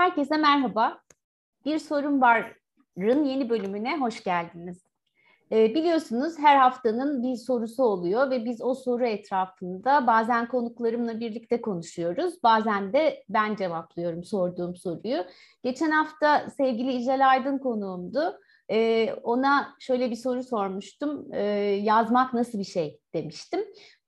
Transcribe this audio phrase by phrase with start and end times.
[0.00, 1.00] Herkese merhaba.
[1.64, 4.84] Bir sorun varın yeni bölümüne hoş geldiniz.
[5.52, 11.60] Ee, biliyorsunuz her haftanın bir sorusu oluyor ve biz o soru etrafında bazen konuklarımla birlikte
[11.60, 12.42] konuşuyoruz.
[12.42, 15.24] Bazen de ben cevaplıyorum sorduğum soruyu.
[15.64, 18.40] Geçen hafta sevgili İcel Aydın konuğumdu.
[18.70, 21.32] Ee, ona şöyle bir soru sormuştum.
[21.32, 21.42] Ee,
[21.82, 23.60] yazmak nasıl bir şey demiştim.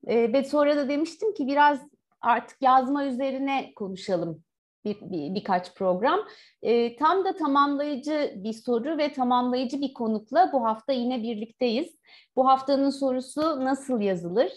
[0.07, 1.79] Ee, ve sonra da demiştim ki biraz
[2.21, 4.45] artık yazma üzerine konuşalım
[4.85, 6.21] bir, bir, birkaç program.
[6.63, 11.97] E, tam da tamamlayıcı bir soru ve tamamlayıcı bir konukla bu hafta yine birlikteyiz.
[12.37, 14.53] Bu haftanın sorusu nasıl yazılır?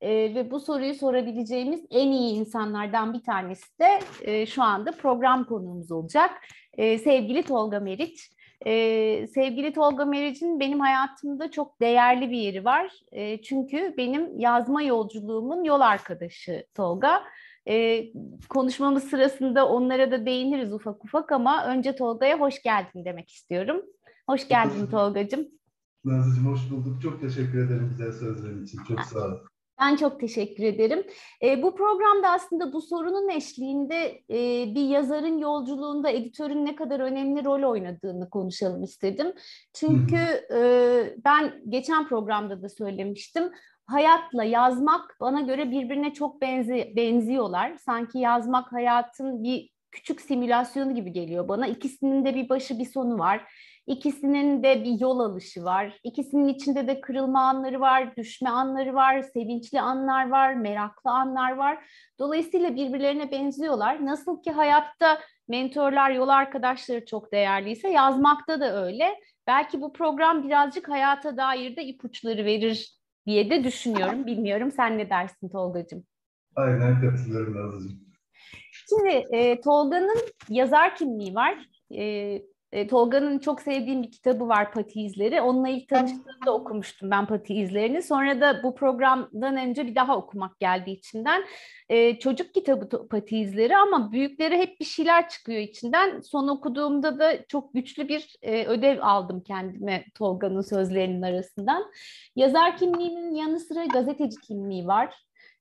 [0.00, 5.44] E, ve bu soruyu sorabileceğimiz en iyi insanlardan bir tanesi de e, şu anda program
[5.44, 6.30] konuğumuz olacak.
[6.78, 8.32] E, sevgili Tolga Meriç.
[8.66, 12.92] Ee, sevgili Tolga Meriç'in benim hayatımda çok değerli bir yeri var.
[13.12, 17.22] E, çünkü benim yazma yolculuğumun yol arkadaşı Tolga.
[17.68, 18.04] E,
[18.48, 23.82] konuşmamız sırasında onlara da değiniriz ufak ufak ama önce Tolga'ya hoş geldin demek istiyorum.
[24.26, 25.48] Hoş geldin Tolga'cığım.
[26.04, 27.02] Nazlıcığım hoş bulduk.
[27.02, 28.78] Çok teşekkür ederim güzel sözlerin için.
[28.88, 29.38] Çok sağ ol.
[29.80, 31.04] Ben çok teşekkür ederim.
[31.42, 37.44] E, bu programda aslında bu sorunun eşliğinde e, bir yazarın yolculuğunda editörün ne kadar önemli
[37.44, 39.32] rol oynadığını konuşalım istedim.
[39.74, 40.16] Çünkü
[40.54, 43.44] e, ben geçen programda da söylemiştim
[43.86, 47.76] hayatla yazmak bana göre birbirine çok benzi benziyorlar.
[47.76, 51.66] Sanki yazmak hayatın bir küçük simülasyonu gibi geliyor bana.
[51.66, 53.44] İkisinin de bir başı bir sonu var.
[53.86, 55.98] İkisinin de bir yol alışı var.
[56.04, 61.84] İkisinin içinde de kırılma anları var, düşme anları var, sevinçli anlar var, meraklı anlar var.
[62.18, 64.06] Dolayısıyla birbirlerine benziyorlar.
[64.06, 69.20] Nasıl ki hayatta mentorlar, yol arkadaşları çok değerliyse yazmakta da öyle.
[69.46, 74.26] Belki bu program birazcık hayata dair de ipuçları verir diye de düşünüyorum.
[74.26, 76.04] Bilmiyorum sen ne dersin Tolga'cığım?
[76.56, 78.00] Aynen katılıyorum Nazlı'cığım.
[78.88, 80.18] Şimdi e, Tolga'nın
[80.48, 81.58] yazar kimliği var.
[81.94, 82.02] E,
[82.72, 85.40] e, Tolga'nın çok sevdiğim bir kitabı var Pati İzleri.
[85.40, 88.02] Onunla ilk tanıştığımda okumuştum ben Pati İzlerini.
[88.02, 91.44] Sonra da bu programdan önce bir daha okumak geldi içinden.
[91.88, 96.20] E, çocuk kitabı Pati İzleri ama büyükleri hep bir şeyler çıkıyor içinden.
[96.20, 101.92] Son okuduğumda da çok güçlü bir e, ödev aldım kendime Tolga'nın sözlerinin arasından.
[102.36, 105.14] Yazar kimliğinin yanı sıra gazeteci kimliği var.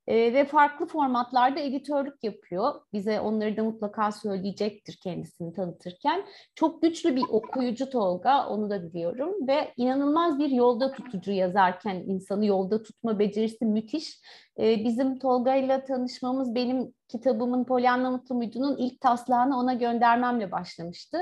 [0.07, 2.81] E, ve farklı formatlarda editörlük yapıyor.
[2.93, 6.25] Bize onları da mutlaka söyleyecektir kendisini tanıtırken.
[6.55, 9.47] Çok güçlü bir okuyucu Tolga, onu da biliyorum.
[9.47, 14.21] Ve inanılmaz bir yolda tutucu yazarken insanı yolda tutma becerisi müthiş.
[14.59, 21.17] E, bizim Tolga ile tanışmamız benim kitabımın Pollyanna Mutlu Muydu'nun ilk taslağını ona göndermemle başlamıştı.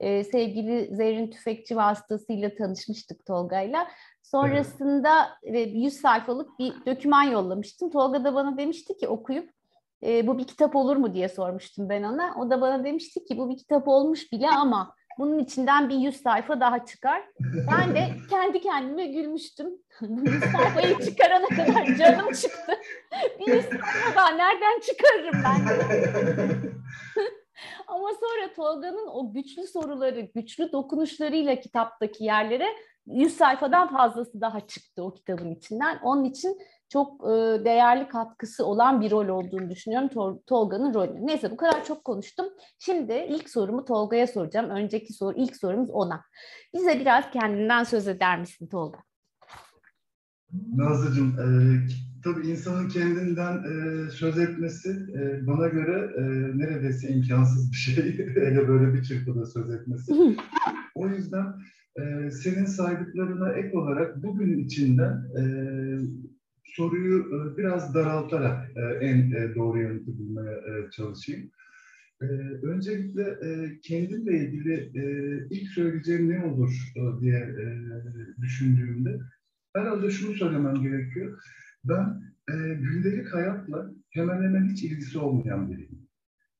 [0.00, 3.88] Ee, sevgili Zerrin Tüfekçi vasıtasıyla tanışmıştık Tolga'yla.
[4.34, 5.70] Sonrasında evet.
[5.74, 7.90] 100 sayfalık bir döküman yollamıştım.
[7.90, 9.50] Tolga da bana demişti ki okuyup
[10.02, 12.34] e, bu bir kitap olur mu diye sormuştum ben ona.
[12.38, 16.22] O da bana demişti ki bu bir kitap olmuş bile ama bunun içinden bir 100
[16.22, 17.22] sayfa daha çıkar.
[17.72, 19.68] Ben de kendi kendime gülmüştüm.
[20.00, 22.72] 100 sayfayı çıkarana kadar canım çıktı.
[23.40, 25.66] Bir 100 sayfa daha nereden çıkarırım ben
[27.86, 32.66] Ama sonra Tolga'nın o güçlü soruları, güçlü dokunuşlarıyla kitaptaki yerlere
[33.06, 35.98] 100 sayfadan fazlası daha çıktı o kitabın içinden.
[36.02, 41.26] Onun için çok e, değerli katkısı olan bir rol olduğunu düşünüyorum Tol Tolga'nın rolü.
[41.26, 42.46] Neyse bu kadar çok konuştum.
[42.78, 44.70] Şimdi ilk sorumu Tolga'ya soracağım.
[44.70, 46.24] Önceki soru, ilk sorumuz ona.
[46.74, 48.98] Bize biraz kendinden söz eder misin Tolga?
[50.76, 51.46] Nazlıcığım, e,
[52.24, 56.22] tabii insanın kendinden e, söz etmesi e, bana göre e,
[56.58, 58.18] neredeyse imkansız bir şey.
[58.18, 60.36] Hele böyle bir çırpıda söz etmesi.
[60.94, 61.46] o yüzden
[62.00, 65.42] e, senin saydıklarına ek olarak bugün içinden e,
[66.64, 71.50] soruyu e, biraz daraltarak e, en e, doğru yanıtı bulmaya e, çalışayım.
[72.22, 72.26] E,
[72.62, 75.04] öncelikle e, kendimle ilgili e,
[75.50, 77.66] ilk söyleyeceğim ne olur e, diye e,
[78.42, 79.20] düşündüğümde
[79.74, 81.42] herhalde şunu söylemem gerekiyor.
[81.84, 86.03] Ben e, gündelik hayatla hemen hemen hiç ilgisi olmayan biriyim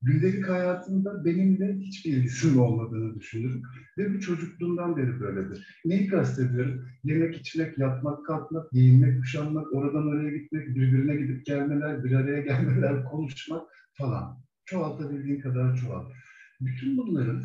[0.05, 3.63] gündelik hayatında benimle hiçbir ilgisinin olmadığını düşünürüm.
[3.99, 5.81] Ve bu çocukluğumdan beri böyledir.
[5.85, 6.89] Neyi kastediyorum?
[7.05, 13.05] Yemek içmek, yatmak, kalkmak, giyinmek, kuşanmak, oradan oraya gitmek, birbirine gidip gelmeler, bir araya gelmeler,
[13.11, 13.63] konuşmak
[13.93, 14.45] falan.
[14.65, 16.13] Çoğaltabildiğin kadar çoğalt.
[16.61, 17.43] Bütün bunların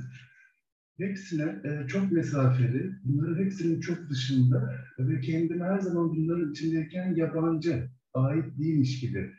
[0.97, 7.89] hepsine e, çok mesafeli, bunların hepsinin çok dışında ve kendimi her zaman bunların içindeyken yabancı,
[8.13, 9.31] ait değilmiş gibi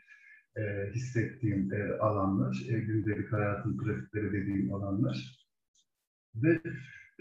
[0.57, 5.47] e, hissettiğim e, alanlar, e, gündelik hayatın pratikleri dediğim alanlar.
[6.35, 6.61] Ve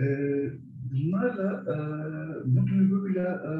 [0.01, 0.07] e,
[0.91, 1.77] bunlarla, e,
[2.45, 3.53] bu duyguyla e,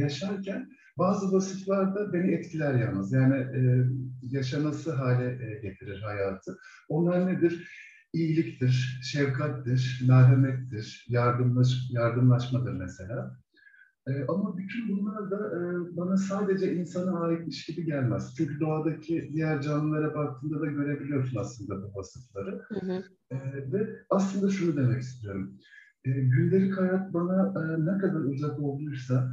[0.00, 3.12] yaşarken bazı vasıflar beni etkiler yalnız.
[3.12, 3.86] Yani e,
[4.22, 6.58] yaşanası hale e, getirir hayatı.
[6.88, 7.68] Onlar nedir?
[8.12, 13.36] iyiliktir, şefkattir, merhamettir, yardımlaş, yardımlaşmadır mesela.
[14.08, 15.60] E, ama bütün bunlar da e,
[15.96, 18.34] bana sadece insana aitmiş gibi gelmez.
[18.36, 22.62] Çünkü doğadaki diğer canlılara baktığında da görebiliyorsun aslında bu vasıfları.
[22.68, 23.02] Hı hı.
[23.30, 23.36] E,
[23.72, 25.58] ve aslında şunu demek istiyorum.
[26.04, 29.32] E, gündelik hayat bana e, ne kadar uzak olduysa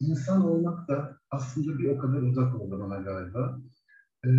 [0.00, 3.58] insan olmak da aslında bir o kadar uzak oldu bana galiba.
[4.26, 4.30] E,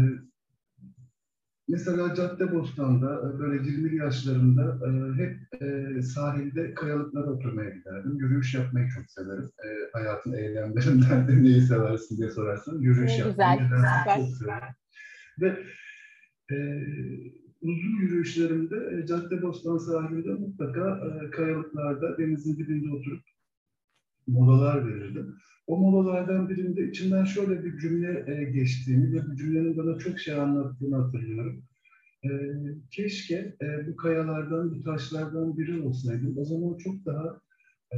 [1.67, 8.17] Mesela Caddebostan'da e, böyle 20 yaşlarında e, hep e, sahilde kayalıklara oturmaya giderdim.
[8.17, 9.49] Yürüyüş yapmayı çok severim.
[9.93, 14.73] Hayatın eylemlerinden de neyi seversin diye sorarsan yürüyüş ne yapmayı güzel, çok severim.
[15.41, 15.63] Ve
[16.51, 16.55] e,
[17.61, 21.01] uzun yürüyüşlerimde Caddebostan sahilinde mutlaka
[21.31, 23.23] kayalıklarda denizin dibinde oturup
[24.27, 25.35] molalar verirdim.
[25.67, 30.33] O molalardan birinde içinden şöyle bir cümle e, geçtiğini ve bu cümlenin bana çok şey
[30.33, 31.63] anlattığını hatırlıyorum.
[32.23, 32.29] E,
[32.91, 36.37] keşke e, bu kayalardan, bu taşlardan biri olsaydım.
[36.37, 37.39] O zaman çok daha
[37.91, 37.97] e,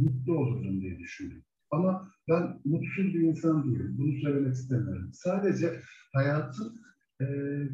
[0.00, 1.42] mutlu olurdum diye düşündüm.
[1.70, 3.94] Ama ben mutsuz bir insan değilim.
[3.98, 5.10] Bunu söylemek istemiyorum.
[5.12, 5.80] Sadece
[6.12, 6.80] hayatın
[7.20, 7.26] e,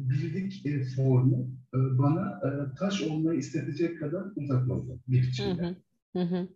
[0.09, 5.75] bildik e, formu e, bana e, taş olmayı istetecek kadar uzak oldu bir içinde.
[6.13, 6.37] Hı hı.
[6.37, 6.47] Hı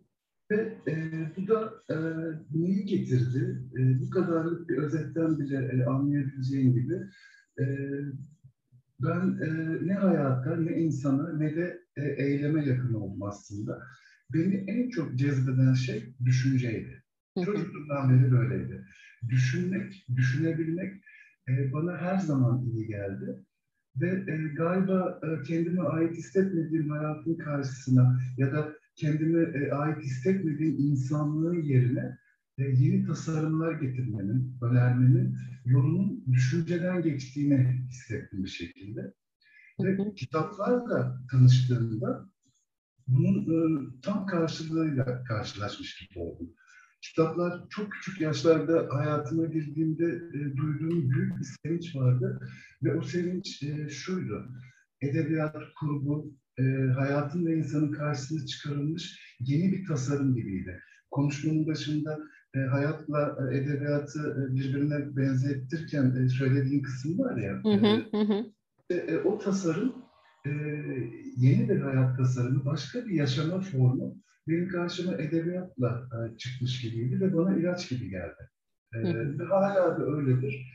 [0.50, 0.94] ve e,
[1.36, 1.96] bu da e,
[2.54, 3.62] neyi getirdi?
[3.78, 6.94] E, bu kadarlık bir özetten bile e, anlayabileceğin gibi
[7.60, 7.64] e,
[9.00, 13.82] ben e, ne hayata, ne insana, ne de e, eyleme yakın oldum aslında.
[14.34, 17.02] Beni en çok cezbeden şey düşünceydi.
[17.44, 18.84] Çocukluğumdan beri böyleydi.
[19.28, 21.02] Düşünmek, düşünebilmek
[21.48, 23.44] e, bana her zaman iyi geldi.
[23.96, 30.78] Ve e, galiba e, kendime ait hissetmediğim hayatın karşısına ya da kendime e, ait hissetmediğim
[30.78, 32.18] insanlığın yerine
[32.58, 39.14] e, yeni tasarımlar getirmenin, önermenin yolunun düşünceden geçtiğini hissettim bir şekilde.
[39.80, 42.28] Ve kitaplarla tanıştığımda
[43.08, 46.50] bunun e, tam karşılığıyla karşılaşmış gibi oldum.
[47.02, 52.48] Kitaplar çok küçük yaşlarda hayatıma girdiğimde e, duyduğum büyük bir sevinç vardı.
[52.82, 54.48] Ve o sevinç e, şuydu.
[55.00, 56.62] Edebiyat, kurgu, e,
[56.92, 60.80] hayatın ve insanın karşısına çıkarılmış yeni bir tasarım gibiydi.
[61.10, 62.18] Konuşmanın başında
[62.54, 67.52] e, hayatla e, edebiyatı e, birbirine benzettirken e, söylediğin kısım var ya.
[67.62, 67.72] Hı
[68.16, 68.44] hı hı.
[68.90, 69.94] E, e, o tasarım
[70.46, 70.50] e,
[71.36, 74.16] yeni bir hayat tasarımı, başka bir yaşama formu
[74.48, 78.50] benim karşıma edebiyatla e, çıkmış gibiydi ve bana ilaç gibi geldi.
[78.94, 78.98] E,
[79.38, 80.72] ve hala da öyledir.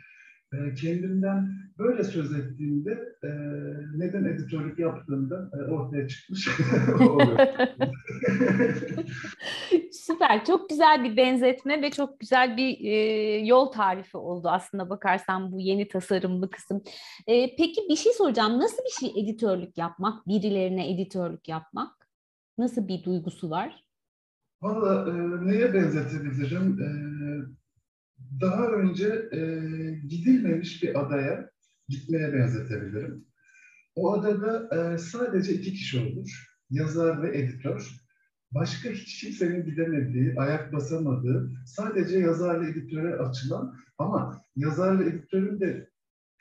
[0.53, 2.92] E, kendimden böyle söz ettiğimde
[3.24, 3.30] e,
[3.96, 6.50] neden editörlük yaptığımda e, ortaya çıkmış
[9.92, 10.46] Süper.
[10.46, 12.96] Çok güzel bir benzetme ve çok güzel bir e,
[13.38, 16.84] yol tarifi oldu aslında bakarsan bu yeni tasarımlı kısım.
[17.28, 18.60] E, peki bir şey soracağım.
[18.60, 20.28] Nasıl bir şey editörlük yapmak?
[20.28, 22.08] Birilerine editörlük yapmak?
[22.58, 23.84] Nasıl bir duygusu var?
[24.62, 25.14] Valla e,
[25.46, 26.81] neye benzetebilirim?
[26.81, 26.90] E,
[28.42, 29.40] daha önce e,
[30.07, 31.53] gidilmemiş bir adaya
[31.94, 33.26] gitmeye benzetebilirim.
[33.95, 36.30] O adada e, sadece iki kişi olur.
[36.69, 37.90] Yazar ve editör.
[38.52, 45.90] Başka hiç kimsenin gidemediği, ayak basamadığı, sadece yazarla editöre açılan ama yazarla editörün de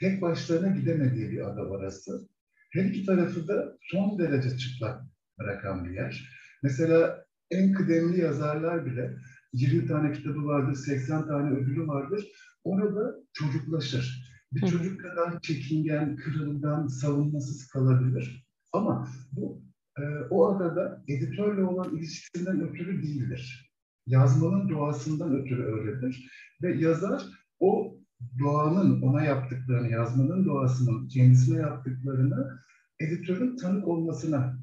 [0.00, 2.28] tek başlarına gidemediği bir ada orası.
[2.72, 5.02] Her iki tarafı da son derece çıplak
[5.38, 6.28] bırakan bir yer.
[6.62, 9.16] Mesela en kıdemli yazarlar bile
[9.52, 12.28] 20 tane kitabı vardır, 80 tane ödülü vardır.
[12.64, 14.21] Orada çocuklaşır.
[14.52, 18.46] Bir çocuk kadar çekingen, kırılgan, savunmasız kalabilir.
[18.72, 19.62] Ama bu
[19.98, 23.72] e, o adada editörle olan ilişkisinden ötürü değildir.
[24.06, 26.30] Yazmanın doğasından ötürü öyledir.
[26.62, 27.22] Ve yazar
[27.60, 27.98] o
[28.38, 32.58] doğanın ona yaptıklarını, yazmanın doğasının kendisine yaptıklarını
[33.00, 34.58] editörün tanık olmasına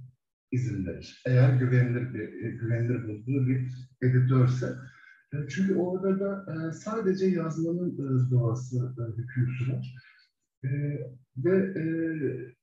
[0.52, 1.22] izin verir.
[1.26, 4.76] Eğer güvenilir bir e, güvenilir bulduğu bir editörse.
[5.34, 7.98] E, çünkü orada da e, sadece yazmanın
[8.32, 9.96] doğası hüküm sürer.
[11.38, 11.74] Ve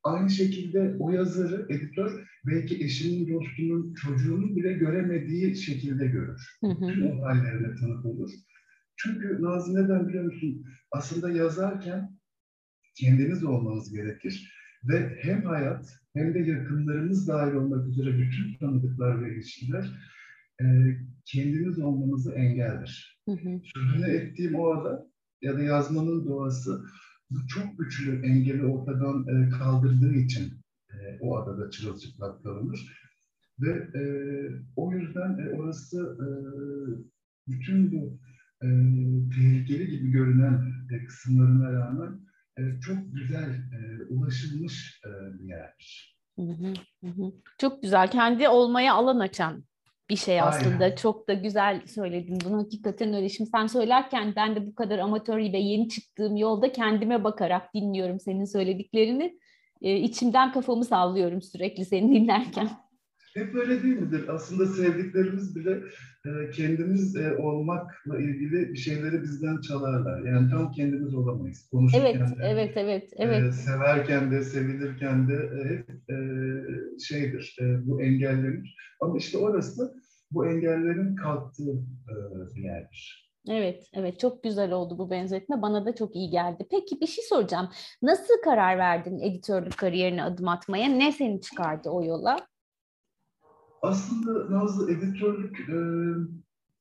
[0.02, 6.58] aynı şekilde o yazarı editör belki eşinin, dostunun, çocuğunun bile göremediği şekilde görür.
[6.62, 8.30] Bütün o hallerine tanık olur.
[8.96, 10.64] Çünkü Nazım neden biliyor musun?
[10.92, 12.18] Aslında yazarken
[12.94, 14.52] kendiniz olmanız gerekir.
[14.85, 19.90] Ve hem hayat hem de yakınlarımız dahil olmak üzere bütün tanıdıklar ve ilişkiler
[20.60, 20.64] e,
[21.25, 23.20] kendiniz olmanızı engeldir.
[23.28, 23.60] Hı hı.
[23.75, 25.06] Sözünü ettiğim o ada
[25.42, 26.84] ya da yazmanın doğası
[27.30, 30.52] bu çok güçlü engeli ortadan e, kaldırdığı için
[30.90, 33.06] e, o adada çırılçıplak kalınır.
[33.60, 34.02] Ve e,
[34.76, 36.28] o yüzden e, orası e,
[37.48, 38.18] bütün bu
[38.62, 38.68] e,
[39.34, 42.20] tehlikeli gibi görünen e, kısımlarına rağmen
[42.58, 46.16] e, çok güzel e, ulaşılmış e, bir yerdir.
[46.36, 46.75] Hı hı,
[47.08, 47.32] hı.
[47.58, 48.10] Çok güzel.
[48.10, 49.64] Kendi olmaya alan açan
[50.10, 50.84] bir şey aslında.
[50.84, 50.96] Aynen.
[50.96, 52.58] Çok da güzel söyledin bunu.
[52.58, 53.28] Hakikaten öyle.
[53.28, 58.20] Şimdi sen söylerken ben de bu kadar amatör ve yeni çıktığım yolda kendime bakarak dinliyorum
[58.20, 59.38] senin söylediklerini.
[59.82, 62.70] Ee, içimden kafamı sallıyorum sürekli seni dinlerken.
[63.34, 64.28] Hep öyle değil midir?
[64.28, 65.78] Aslında sevdiklerimiz bile e,
[66.50, 70.25] kendimiz e, olmakla ilgili bir şeyleri bizden çalarlar.
[70.25, 71.68] Yani tam kendimiz olamayız.
[71.71, 73.42] Konuşurken evet, de, evet, evet, evet.
[73.49, 75.88] E, severken de, sevilirken de e, hep
[77.00, 78.76] şeydir, bu engellenir.
[79.00, 79.95] Ama işte orası
[80.30, 81.83] bu engellerin kalktığı
[82.56, 83.26] bir yerdir.
[83.49, 85.62] Evet, evet çok güzel oldu bu benzetme.
[85.62, 86.66] Bana da çok iyi geldi.
[86.71, 87.68] Peki bir şey soracağım.
[88.02, 90.88] Nasıl karar verdin editörlük kariyerine adım atmaya?
[90.88, 92.37] Ne seni çıkardı o yola?
[93.83, 95.76] Aslında Nazlı editörlük e,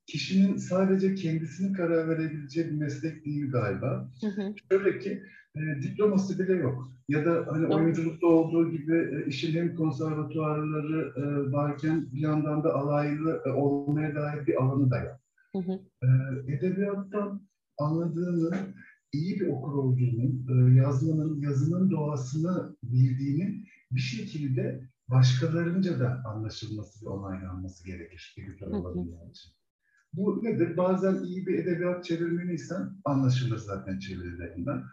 [0.07, 4.11] kişinin sadece kendisini karar verebileceği bir meslek değil galiba.
[4.21, 4.53] Hı hı.
[4.71, 5.23] Şöyle ki
[5.55, 6.91] e, diploması bile yok.
[7.09, 7.75] Ya da hani Doğru.
[7.75, 14.15] oyunculukta olduğu gibi e, işin hem konservatuarları e, varken bir yandan da alaylı e, olmaya
[14.15, 15.19] dair bir alanı da yok.
[15.51, 15.79] Hı hı.
[16.03, 16.07] E,
[16.53, 17.41] edebiyattan
[17.77, 18.51] anladığını,
[19.13, 27.09] iyi bir okur olduğunu, e, yazmanın, yazının doğasını bildiğini bir şekilde başkalarınca da anlaşılması ve
[27.09, 29.53] onaylanması gerekir bir güzel olabilmek için.
[30.13, 30.77] Bu nedir?
[30.77, 34.83] Bazen iyi bir edebiyat çevirmeniysen anlaşılır zaten çevirilerinden.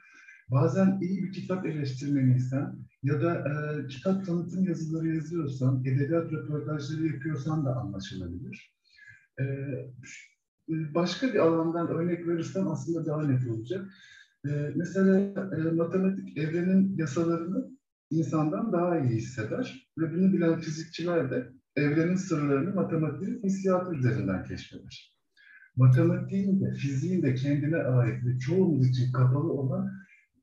[0.50, 7.66] Bazen iyi bir kitap eleştirmeniysen ya da e, kitap tanıtım yazıları yazıyorsan, edebiyat röportajları yapıyorsan
[7.66, 8.74] da anlaşılabilir.
[9.40, 9.44] E,
[10.68, 13.90] başka bir alandan örnek verirsem aslında daha net olacak.
[14.46, 15.18] E, mesela
[15.56, 17.70] e, matematik evrenin yasalarını
[18.10, 25.12] insandan daha iyi hisseder ve bunu bilen fizikçiler de evrenin sırlarını matematiğin hissiyatı üzerinden keşfeder.
[25.76, 29.90] Matematiğin de, fiziğin de kendine ait ve çoğumuz için kapalı olan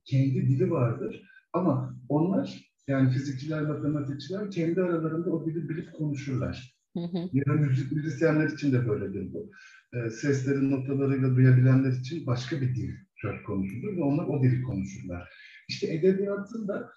[0.04, 1.22] kendi dili vardır.
[1.52, 6.74] Ama onlar, yani fizikçiler, matematikçiler kendi aralarında o dili bilip konuşurlar.
[6.96, 7.28] Hı hı.
[7.32, 9.50] Ya müzik, müzisyenler için de böyledir bu.
[9.92, 15.28] E, seslerin notalarıyla duyabilenler için başka bir dil söz konusudur ve onlar o dili konuşurlar.
[15.68, 16.90] İşte edebiyatın da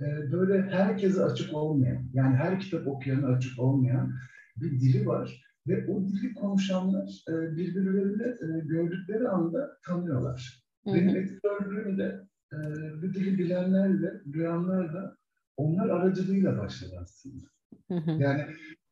[0.00, 4.12] e, böyle herkese açık olmayan, yani her kitap okuyana açık olmayan
[4.56, 5.42] bir dili var.
[5.68, 10.64] Ve o dili konuşanlar e, birbirlerini e, gördükleri anda tanıyorlar.
[10.84, 10.94] Hı hı.
[10.94, 12.20] Benim editörlüğüm de
[12.52, 12.56] e,
[13.02, 15.16] bu dili bilenlerle, duyanlarla
[15.56, 17.44] onlar aracılığıyla başladı aslında.
[17.88, 18.10] Hı hı.
[18.10, 18.42] Yani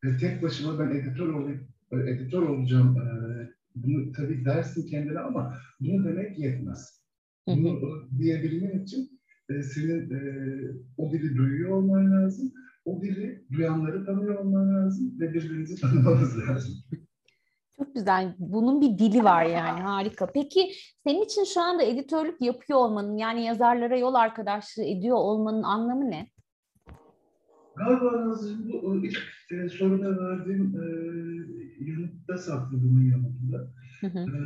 [0.03, 2.97] e, tek başıma ben editör olayım, e, editör olacağım.
[2.97, 3.07] E,
[3.75, 7.01] bunu tabii dersin kendine ama bunu demek yetmez.
[7.47, 7.79] Bunu
[8.17, 9.16] diyebilmen için
[9.49, 10.19] e, senin e,
[10.97, 12.53] o dili duyuyor olman lazım.
[12.85, 16.73] O dili duyanları tanıyor olman lazım ve birbirinizi tanımanız lazım.
[17.77, 18.35] Çok güzel.
[18.39, 20.27] Bunun bir dili var yani harika.
[20.33, 20.71] Peki
[21.07, 26.29] senin için şu anda editörlük yapıyor olmanın yani yazarlara yol arkadaşlığı ediyor olmanın anlamı ne?
[27.75, 29.17] Galiba Nazım bu ilk
[29.51, 30.85] e, soruna verdiğim e,
[31.91, 33.11] yanıtta saklı bunun.
[34.01, 34.19] Hı hı.
[34.19, 34.39] E,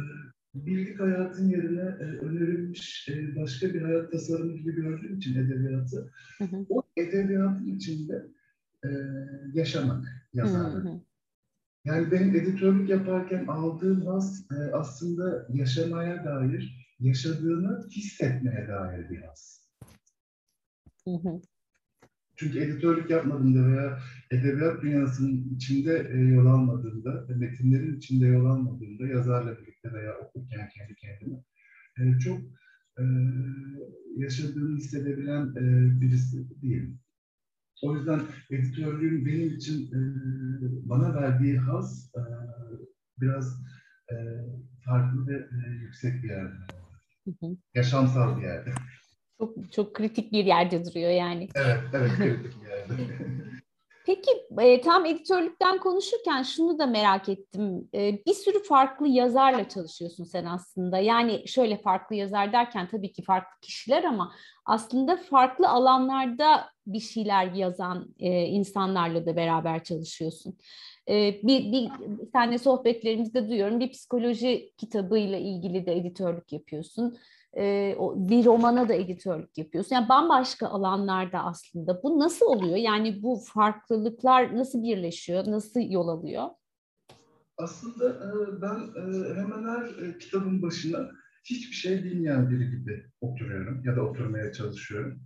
[0.55, 6.43] bildik hayatın yerine e, önerilmiş e, başka bir hayat tasarımı gibi gördüğüm için edebiyatı, hı
[6.43, 6.65] hı.
[6.69, 8.27] o edebiyatın içinde
[8.85, 8.89] e,
[9.53, 11.01] yaşamak yazarlık.
[11.85, 19.69] Yani benim editörlük yaparken aldığım haz aslında yaşamaya dair, yaşadığını hissetmeye dair bir haz.
[21.05, 21.41] Hı hı.
[22.35, 23.99] Çünkü editörlük yapmadığımda veya
[24.31, 31.37] edebiyat dünyasının içinde yol almadığımda, metinlerin içinde yol almadığımda, yazarla birlikte veya okurken kendi kendime
[31.99, 32.39] e, çok
[32.97, 33.03] e,
[34.17, 36.99] yaşadığını hissedebilen e, birisi değilim.
[37.83, 39.99] O yüzden editörlüğün benim için e,
[40.89, 42.21] bana verdiği haz e,
[43.21, 43.63] biraz
[44.11, 44.15] e,
[44.85, 46.55] farklı ve e, yüksek bir yerde.
[47.25, 47.57] Hı hı.
[47.73, 48.73] Yaşamsal bir yerde.
[49.37, 51.49] Çok çok kritik bir yerde duruyor yani.
[51.55, 52.93] Evet, evet kritik bir yerde.
[54.05, 57.89] Peki e, tam editörlükten konuşurken şunu da merak ettim.
[57.93, 60.97] E, bir sürü farklı yazarla çalışıyorsun sen aslında.
[60.97, 64.33] Yani şöyle farklı yazar derken tabii ki farklı kişiler ama
[64.65, 70.57] aslında farklı alanlarda bir şeyler yazan e, insanlarla da beraber çalışıyorsun.
[71.09, 71.89] E, bir, bir,
[72.33, 77.17] tane sohbetlerimizde duyuyorum bir psikoloji kitabıyla ilgili de editörlük yapıyorsun
[77.57, 79.95] e, bir romana da editörlük yapıyorsun.
[79.95, 82.03] Yani bambaşka alanlarda aslında.
[82.03, 82.77] Bu nasıl oluyor?
[82.77, 85.47] Yani bu farklılıklar nasıl birleşiyor?
[85.47, 86.47] Nasıl yol alıyor?
[87.57, 91.09] Aslında e, ben e, hemen her e, kitabın başına
[91.43, 95.21] hiçbir şey bilmeyen biri gibi oturuyorum ya da oturmaya çalışıyorum.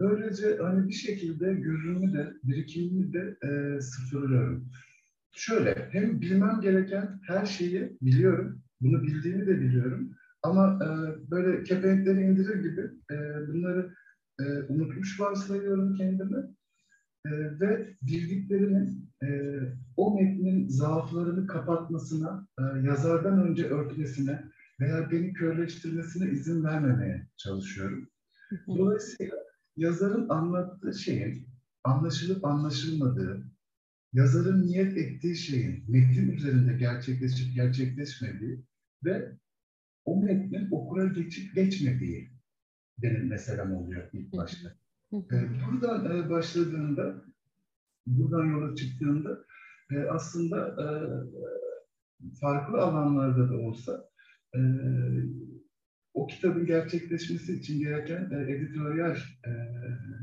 [0.00, 4.70] Böylece hani bir şekilde gözümü de, birikimimi de e, sıfırlıyorum.
[5.32, 10.10] Şöyle, hem bilmem gereken her şeyi biliyorum, bunu bildiğimi de biliyorum
[10.42, 10.88] ama e,
[11.30, 12.80] böyle kepenkleri indirir gibi
[13.12, 13.16] e,
[13.48, 13.94] bunları
[14.40, 16.36] e, unutmuş varsayıyorum kendimi.
[17.26, 17.30] e,
[17.60, 19.28] ve bildiklerinin e,
[19.96, 24.44] o metnin zaaflarını kapatmasına, e, yazardan önce örtmesine
[24.80, 28.08] veya beni körleştirmesine izin vermemeye çalışıyorum.
[28.68, 29.43] Dolayısıyla
[29.76, 31.48] yazarın anlattığı şeyin
[31.84, 33.44] anlaşılıp anlaşılmadığı,
[34.12, 38.64] yazarın niyet ettiği şeyin metin üzerinde gerçekleşip gerçekleşmediği
[39.04, 39.38] ve
[40.04, 42.30] o metnin okura geçip geçmediği
[42.98, 44.74] benim meselem oluyor ilk başta.
[45.12, 47.24] Ee, buradan e, başladığında,
[48.06, 49.44] buradan yola çıktığında
[49.90, 50.86] e, aslında e,
[52.40, 54.08] farklı alanlarda da olsa
[56.14, 59.16] o kitabın gerçekleşmesi için gereken e, editoryal
[59.46, 59.52] e,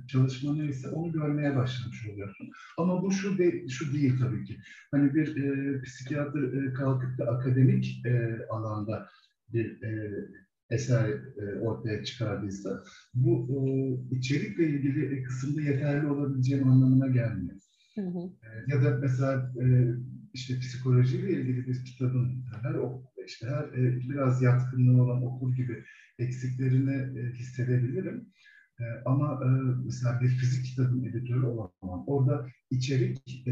[0.08, 2.50] çalışma neyse onu görmeye başlamış oluyorsun.
[2.78, 4.58] Ama bu şu de, şu değil tabii ki.
[4.92, 9.08] Hani bir e, psikiyatr e, kalkıp da akademik e, alanda
[9.54, 10.12] bir e,
[10.70, 12.84] eser e, ortaya çıkardıysa
[13.14, 17.58] bu e, içerikle ilgili kısımda yeterli olabileceğim anlamına gelmiyor.
[17.96, 18.30] Hı hı.
[18.44, 19.66] E, ya da mesela e,
[20.34, 22.76] işte psikolojiyle ilgili bir kitabın her
[23.26, 23.74] işte her
[24.10, 25.84] biraz yatkınlığı olan okur gibi
[26.20, 28.28] eksiklerini e, hissedebilirim.
[28.80, 29.48] E, ama e,
[29.86, 32.04] mesela bir fizik kitabın editörü olamam.
[32.08, 33.46] Orada içerik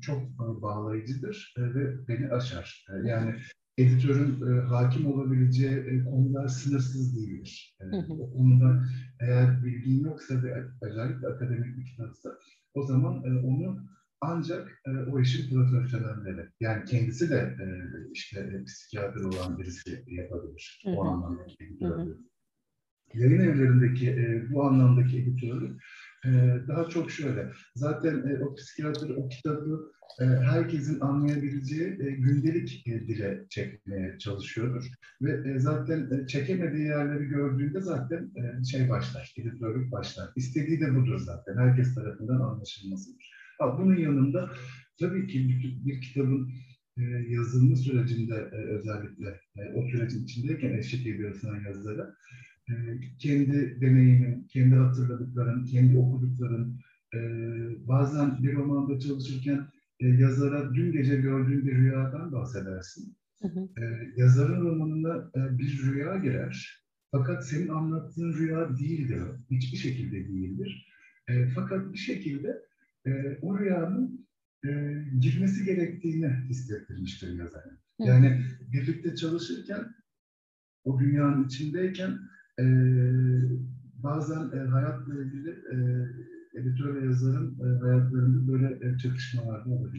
[0.00, 2.86] çok bağlayıcıdır ve beni aşar.
[3.04, 3.34] Yani
[3.78, 7.76] editörün hakim olabileceği konular sınırsız değildir.
[8.08, 8.84] O konuda
[9.20, 12.30] eğer bilgin yoksa ve özellikle akademik bir kitapsa
[12.74, 13.88] o zaman onu
[14.20, 17.66] ancak e, o işin profesyonelleri, yani kendisi de e,
[18.12, 20.80] işte e, psikiyatr olan birisi yapabilir.
[20.84, 20.94] Hı hı.
[20.94, 22.18] O anlamdaki editörlüğü.
[23.14, 25.82] Yayın evlerindeki e, bu anlamdaki editörlük
[26.26, 26.30] e,
[26.68, 27.52] daha çok şöyle.
[27.74, 34.84] Zaten e, o psikiyatr o kitabı e, herkesin anlayabileceği e, gündelik e, dile çekmeye çalışıyordur.
[35.22, 40.30] Ve e, zaten e, çekemediği yerleri gördüğünde zaten e, şey başlar, editörlük başlar.
[40.36, 41.56] İstediği de budur zaten.
[41.56, 43.37] Herkes tarafından anlaşılmasıdır.
[43.60, 44.50] Bunun yanında
[45.00, 46.50] tabii ki bir, bir kitabın
[46.98, 52.14] e, yazılma sürecinde e, özellikle e, o sürecin içindeyken eşlik ediyorsan yazara
[52.68, 52.74] e,
[53.18, 56.80] kendi deneyimin, kendi hatırladıkların, kendi okudukların
[57.86, 59.66] bazen bir romanda çalışırken
[60.00, 63.16] yazara dün gece gördüğün bir rüyadan bahsedersin.
[63.42, 63.68] Hı hı.
[64.16, 66.84] Yazarın romanına bir rüya girer.
[67.10, 69.22] Fakat senin anlattığın rüya değildir.
[69.50, 70.88] Hiçbir şekilde değildir.
[71.54, 72.62] Fakat bir şekilde
[73.06, 74.28] e, o rüyanın
[74.64, 74.68] e,
[75.20, 77.64] girmesi gerektiğini hissettirmiştir yazar.
[77.98, 79.84] Yani birlikte çalışırken,
[80.84, 82.18] o dünyanın içindeyken
[82.60, 82.64] e,
[83.94, 85.76] bazen e, hayatla ilgili e,
[86.60, 89.92] editör ve yazarın e, hayatlarında böyle e, çakışmalar da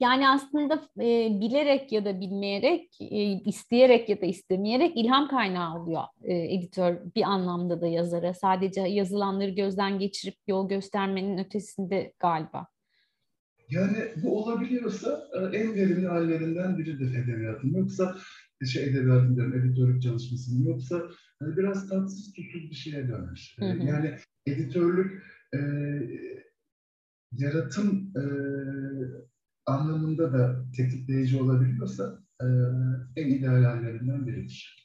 [0.00, 6.02] Yani aslında e, bilerek ya da bilmeyerek, e, isteyerek ya da istemeyerek ilham kaynağı oluyor
[6.22, 8.34] e, editör bir anlamda da yazara.
[8.34, 12.66] Sadece yazılanları gözden geçirip yol göstermenin ötesinde galiba.
[13.70, 17.74] Yani bu olabiliyorsa e, en verimli hallerinden biridir edebiyatın.
[17.74, 18.16] Yoksa
[18.72, 21.02] şey edebiyatın diyorum, editörlük çalışmasının yoksa
[21.38, 23.56] hani biraz tatsız tutsuz bir şeye döner.
[23.58, 23.86] Hı hı.
[23.86, 24.14] Yani
[24.46, 25.22] editörlük
[25.54, 25.58] e,
[27.38, 28.24] yaratım e,
[29.66, 32.46] anlamında da tetikleyici olabiliyorsa e,
[33.16, 34.84] en ideal hallerinden biridir.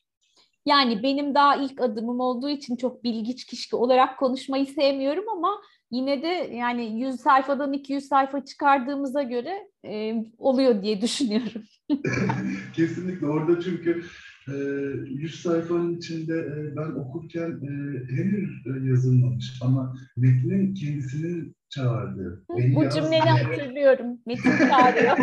[0.65, 6.21] Yani benim daha ilk adımım olduğu için çok bilgiç kişi olarak konuşmayı sevmiyorum ama yine
[6.21, 11.61] de yani 100 sayfadan 200 sayfa çıkardığımıza göre e, oluyor diye düşünüyorum.
[12.75, 14.03] Kesinlikle orada çünkü
[14.47, 17.71] 100 e, sayfanın içinde e, ben okurken e,
[18.15, 22.45] henüz yazılmamış ama metnin kendisinin çağırdığı.
[22.57, 24.17] Beni Bu cümleyi hatırlıyorum.
[24.25, 25.17] Metin çağırıyor.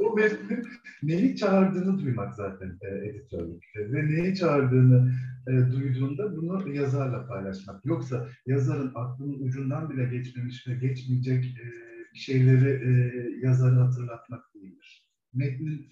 [0.00, 0.66] o metnin
[1.02, 5.12] neyi çağırdığını duymak zaten e, editörlükte ve neyi çağırdığını
[5.48, 7.86] e, duyduğunda bunu yazarla paylaşmak.
[7.86, 11.66] Yoksa yazarın aklının ucundan bile geçmemiş ve geçmeyecek e,
[12.14, 13.12] şeyleri e,
[13.46, 15.06] yazarı hatırlatmak değildir.
[15.34, 15.86] Metnin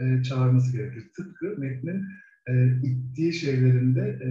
[0.00, 1.10] e, çağırması gerekir.
[1.16, 2.04] Tıpkı metnin
[2.48, 4.30] e, ittiği şeylerinde e,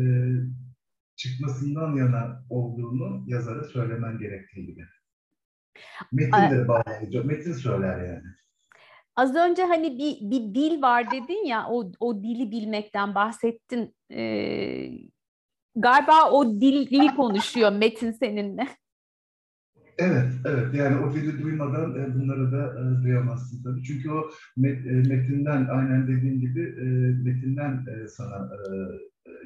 [1.23, 4.85] çıkmasından yana olduğunu yazara söylemen gerektiği gibi.
[6.11, 7.25] Metin de bağlayıcı.
[7.25, 8.23] Metin söyler yani.
[9.15, 13.95] Az önce hani bir, bir dil var dedin ya, o, o dili bilmekten bahsettin.
[14.11, 14.89] Ee,
[15.75, 18.67] galiba o dili konuşuyor Metin seninle.
[19.97, 20.75] Evet, evet.
[20.75, 23.83] Yani o dili duymadan e, bunları da e, duyamazsın tabii.
[23.83, 26.85] Çünkü o met, e, metinden, aynen dediğin gibi e,
[27.29, 28.69] metinden e, sana e,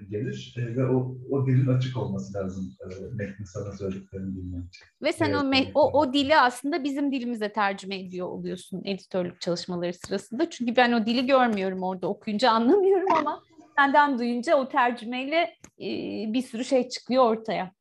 [0.09, 2.85] gelir e, ve o, o dilin açık olması lazım e,
[3.15, 4.85] metni sana söylediklerini bilmek için.
[5.03, 9.41] Ve sen evet, o, met, o, o dili aslında bizim dilimize tercüme ediyor oluyorsun editörlük
[9.41, 10.49] çalışmaları sırasında.
[10.49, 13.43] Çünkü ben o dili görmüyorum orada okuyunca anlamıyorum ama
[13.77, 15.37] senden duyunca o tercümeyle
[15.79, 15.87] e,
[16.33, 17.71] bir sürü şey çıkıyor ortaya.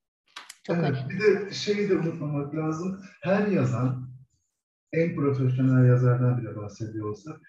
[0.62, 1.14] Çok evet, önemli.
[1.14, 3.00] Bir de şeyi de unutmamak lazım.
[3.22, 4.10] Her yazan,
[4.92, 7.40] en profesyonel yazardan bile bahsediyor olsak,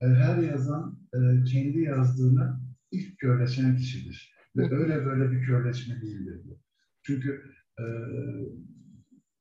[0.00, 2.65] e, her yazan e, kendi yazdığına
[2.96, 4.34] ilk körleşen kişidir.
[4.56, 6.40] Ve öyle böyle bir körleşme değildir.
[7.02, 7.42] Çünkü
[7.78, 7.84] e,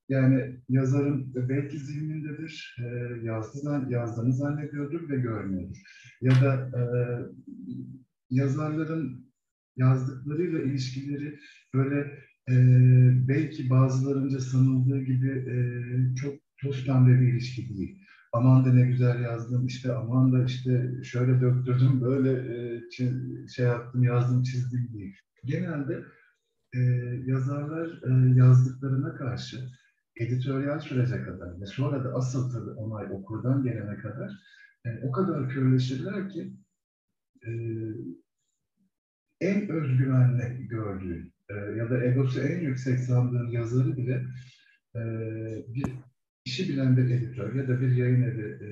[0.10, 2.86] yani yazarın belki zihnindedir, e,
[3.26, 5.78] yazdığını, yazdığını zannediyordur ve görmüyordur.
[6.22, 6.84] Ya da e,
[8.30, 9.32] yazarların
[9.78, 11.40] yazdıklarıyla ilişkileri
[11.74, 12.00] böyle
[12.50, 12.56] e,
[13.28, 15.56] belki bazılarınca sanıldığı gibi e,
[16.16, 18.05] çok toz bir ilişki değil.
[18.36, 22.82] Aman da ne güzel yazdım, işte aman da işte şöyle döktürdüm, böyle e,
[23.48, 25.16] şey yaptım, yazdım, çizdim değil.
[25.46, 26.04] Genelde
[26.76, 26.80] e,
[27.26, 29.70] yazarlar e, yazdıklarına karşı
[30.16, 34.32] editoryal sürece kadar ve sonra da asıl tabii onay okurdan gelene kadar
[34.86, 36.54] e, o kadar körleşirler ki
[37.48, 37.52] e,
[39.42, 44.26] en özgüvenli gördüğün e, ya da egosu en yüksek sandığın yazarı bile
[44.96, 45.02] e,
[45.68, 45.86] bir
[46.60, 48.70] işi bilen bir editör ya da bir yayın evi e,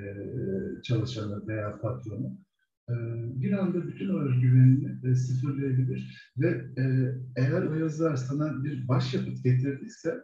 [0.81, 2.37] çalışanı veya patronu
[2.89, 2.93] e,
[3.41, 6.83] bir anda bütün özgüvenini e, sıfırlayabilir ve e,
[7.35, 10.23] eğer o yazar sana bir başyapıt getirdiyse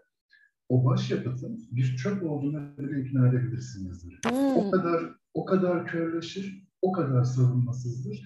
[0.70, 4.14] o başyapıtın bir çöp olduğuna bile ikna edebilirsin yazarı.
[4.26, 4.58] Hmm.
[4.58, 8.22] O kadar o kadar körleşir, o kadar savunmasızdır.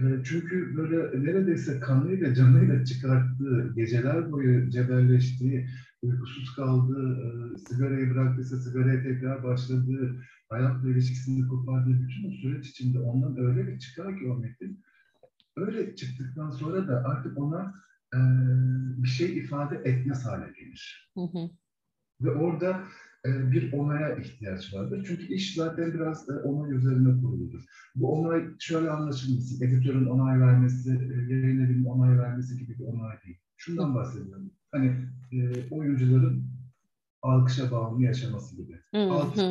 [0.00, 5.66] E, çünkü böyle neredeyse kanıyla canıyla çıkarttığı, geceler boyu cebelleştiği,
[6.02, 12.98] uykusuz kaldığı, e, sigarayı bıraktıysa sigaraya tekrar başladığı, hayatla ilişkisini kopardığı bütün o süreç içinde
[12.98, 14.84] ondan öyle bir çıkar ki o metin.
[15.56, 17.74] Öyle çıktıktan sonra da artık ona
[18.14, 18.18] e,
[19.02, 21.10] bir şey ifade etmez hale gelir.
[21.14, 21.50] Hı hı.
[22.20, 22.84] Ve orada
[23.26, 25.04] e, bir onaya ihtiyaç vardır.
[25.06, 27.64] Çünkü iş zaten biraz e, onay üzerine kuruludur.
[27.94, 29.64] Bu onay şöyle anlaşılmasın.
[29.66, 33.38] Editörün onay vermesi, e, yayın evinin onay vermesi gibi bir onay değil.
[33.56, 34.50] Şundan bahsediyorum.
[34.72, 34.92] Hani
[35.32, 36.44] e, oyuncuların
[37.22, 38.80] alkışa bağımlı yaşaması gibi.
[39.10, 39.42] Alkış,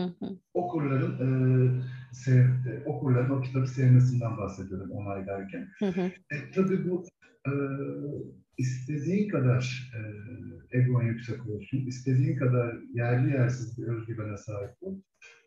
[0.53, 1.27] okurların e,
[2.11, 5.67] sev, e, okurların o kitabı sevmesinden bahsediyorum onay derken.
[6.31, 7.05] E, tabii bu
[7.47, 7.53] e,
[8.57, 9.99] istediğin kadar e,
[10.77, 14.99] egon yüksek olsun, istediğin kadar yerli yersiz bir özgüvene sahip ol,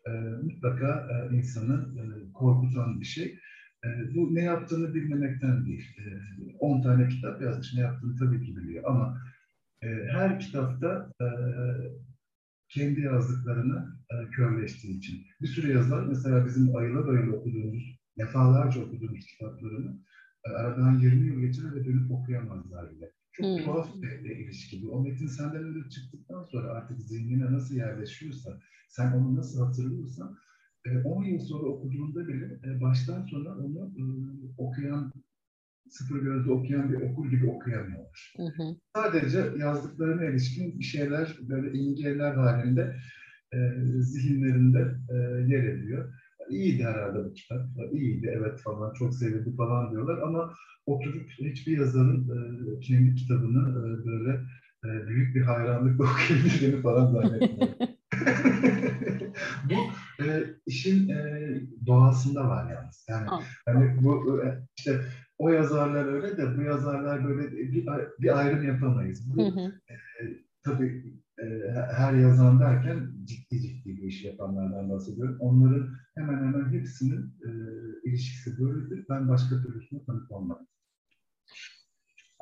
[0.07, 0.11] e,
[0.43, 3.39] mutlaka e, insanı e, korkutan bir şey.
[3.85, 5.85] E, bu ne yaptığını bilmemekten değil.
[6.59, 9.21] 10 e, tane kitap yazmış, ne yaptığını tabii ki biliyor ama
[9.83, 11.27] e, her kitapta e,
[12.69, 15.25] kendi yazdıklarını e, körleştiği için.
[15.41, 19.99] Bir sürü yazar, mesela bizim ayıla ayıla okuduğumuz, defalarca okuduğumuz kitaplarını
[20.45, 23.11] e, aradan 20 yıl geçer ve dönüp okuyamazlar bile.
[23.31, 23.57] Çok hmm.
[23.57, 24.91] tuhaf bir, bir ilişki bu.
[24.91, 30.37] O metin senden öyle çıktıktan sonra artık zihnine nasıl yerleşiyorsa, sen onu nasıl hatırlıyorsan,
[31.03, 33.91] 10 e, yıl sonra okuduğunda bile e, baştan sona onu
[34.57, 35.13] okuyan,
[35.89, 38.33] sıfır gözle okuyan bir okur gibi okuyamıyorlar.
[38.37, 38.75] Hı hı.
[38.95, 42.95] Sadece yazdıklarına ilişkin bir şeyler böyle imgeler halinde
[43.53, 43.57] e,
[43.99, 45.15] zihinlerinde e,
[45.47, 46.13] yer ediyor
[46.49, 47.61] iyiydi herhalde bu kitap.
[47.91, 50.53] İyiydi evet falan çok sevildi falan diyorlar ama
[50.85, 54.39] oturup hiçbir yazarın e, kendi kitabını e, böyle
[54.85, 57.77] e, büyük bir hayranlıkla okuyabildiğini falan zannetmiyorum.
[59.69, 59.75] bu
[60.23, 61.49] e, işin e,
[61.85, 63.05] doğasında var yalnız.
[63.09, 63.27] Yani
[63.65, 65.01] hani bu e, işte
[65.39, 67.87] o yazarlar öyle de bu yazarlar böyle bir,
[68.19, 69.35] bir ayrım yapamayız.
[69.35, 69.93] Bu, E,
[70.63, 71.45] tabii e,
[71.95, 75.37] her yazan derken ciddi ciddi bu işi yapanlardan bahsediyorum.
[75.39, 77.49] Onların hemen hemen hepsinin e,
[78.03, 79.05] ilişkisi böyledir.
[79.09, 80.67] Ben başka türlüsünü tanıtmam.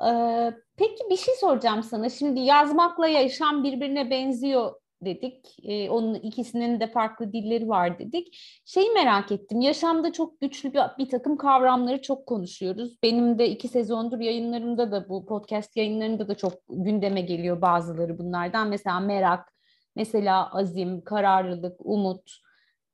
[0.06, 2.08] Ee, peki bir şey soracağım sana.
[2.08, 4.72] Şimdi yazmakla yaşam birbirine benziyor
[5.04, 5.56] dedik.
[5.62, 8.38] E, onun ikisinin de farklı dilleri var dedik.
[8.64, 9.60] Şeyi merak ettim.
[9.60, 12.98] Yaşamda çok güçlü bir, bir takım kavramları çok konuşuyoruz.
[13.02, 18.68] Benim de iki sezondur yayınlarımda da bu podcast yayınlarında da çok gündeme geliyor bazıları bunlardan.
[18.68, 19.52] Mesela merak,
[19.96, 22.30] mesela azim, kararlılık, umut,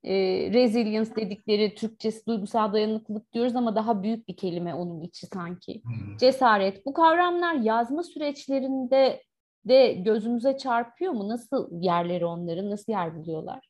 [0.04, 0.14] e,
[0.52, 5.82] resilience dedikleri Türkçesi duygusal dayanıklılık diyoruz ama daha büyük bir kelime onun içi sanki.
[6.20, 6.86] Cesaret.
[6.86, 9.22] Bu kavramlar yazma süreçlerinde
[9.68, 11.28] de gözümüze çarpıyor mu?
[11.28, 13.68] Nasıl yerleri onların, nasıl yer buluyorlar?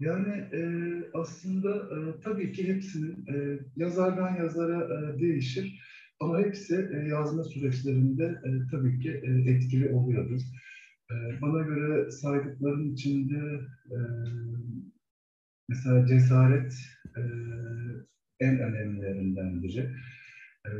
[0.00, 0.60] Yani e,
[1.14, 5.80] aslında e, tabii ki hepsinin e, yazardan yazara e, değişir.
[6.20, 10.40] Ama hepsi e, yazma süreçlerinde e, tabii ki e, etkili oluyordur.
[11.10, 13.98] E, bana göre saydıklarım içinde e,
[15.68, 16.74] mesela cesaret
[17.16, 17.22] e,
[18.40, 19.90] en önemlilerinden biri.
[20.66, 20.70] E,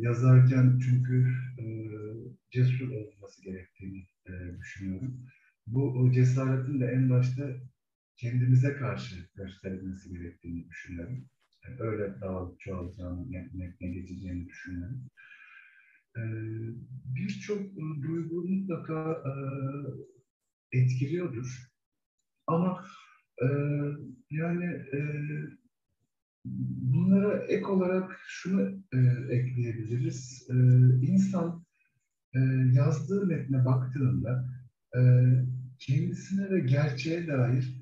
[0.00, 1.26] yazarken çünkü
[1.58, 1.64] e,
[2.50, 5.26] cesur olması gerektiğini e, düşünüyorum.
[5.66, 7.42] Bu o cesaretin de en başta
[8.16, 11.28] kendimize karşı gösterilmesi gerektiğini düşünüyorum.
[11.64, 15.10] Yani öyle dağılıp çoğalacağını, ne, ne geçeceğini düşünüyorum.
[16.16, 16.22] e,
[17.04, 17.60] birçok
[18.02, 19.32] duygu mutlaka e,
[20.78, 21.70] etkiliyordur.
[22.46, 22.84] Ama
[23.42, 23.46] e,
[24.30, 25.00] yani e,
[26.44, 28.98] bunlara ek olarak şunu e,
[29.34, 30.46] ekleyebiliriz.
[30.50, 30.54] E,
[31.06, 31.64] insan
[32.34, 32.38] e,
[32.72, 34.48] yazdığı metne baktığında
[34.96, 35.00] e,
[35.78, 37.80] kendisine ve gerçeğe dair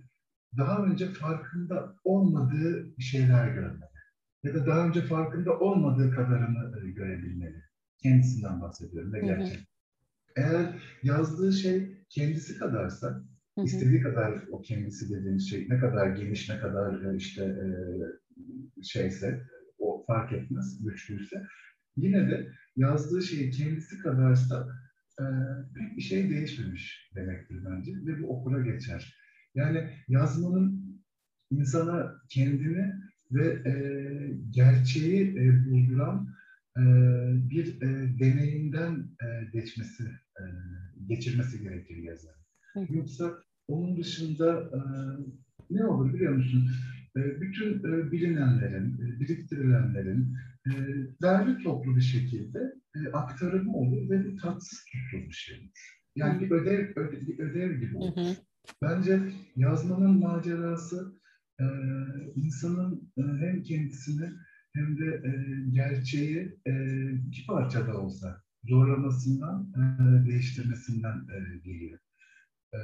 [0.57, 3.99] daha önce farkında olmadığı şeyler görmeli.
[4.43, 7.63] Ya da daha önce farkında olmadığı kadarını e, görebilmeli.
[8.03, 9.69] Kendisinden bahsediyorum ve gerçek.
[10.37, 13.65] Eğer yazdığı şey kendisi kadarsa, hı hı.
[13.65, 17.69] istediği kadar o kendisi dediğimiz şey ne kadar geniş, ne kadar e, işte e,
[18.83, 19.43] şeyse,
[19.79, 21.43] o fark etmez, güçlüyse,
[21.99, 24.69] yine de yazdığı şey kendisi kadarsa
[25.21, 25.25] e,
[25.75, 29.15] pek bir şey değişmemiş demektir bence ve bu okula geçer.
[29.55, 30.99] Yani yazmanın
[31.51, 32.93] insana kendini
[33.31, 33.75] ve e,
[34.51, 36.29] gerçeği e, bulduran
[36.77, 36.83] e,
[37.51, 40.05] bir e, deneyimden e, geçmesi,
[40.41, 40.43] e,
[41.09, 42.35] geçirmesi gerekir yazar.
[42.89, 44.81] Yoksa onun dışında e,
[45.71, 46.71] ne olur biliyor musun?
[47.17, 50.37] E, bütün e, bilinenlerin, e, biriktirilenlerin
[50.73, 50.77] e,
[51.23, 52.59] derli toplu bir şekilde
[52.97, 55.99] e, aktarımı olur ve bir tatsız tutulur bir şey olur.
[56.17, 58.17] Yani bir ödev, ödev, bir ödev gibi olur.
[58.17, 58.37] Hı hı.
[58.83, 59.21] Bence
[59.57, 61.21] yazmanın macerası
[61.61, 61.65] e,
[62.35, 64.31] insanın e, hem kendisini
[64.75, 65.33] hem de e,
[65.71, 66.73] gerçeği e,
[67.13, 71.99] bir parça da olsa zorlamasından, e, değiştirmesinden e, geliyor.
[72.75, 72.79] E,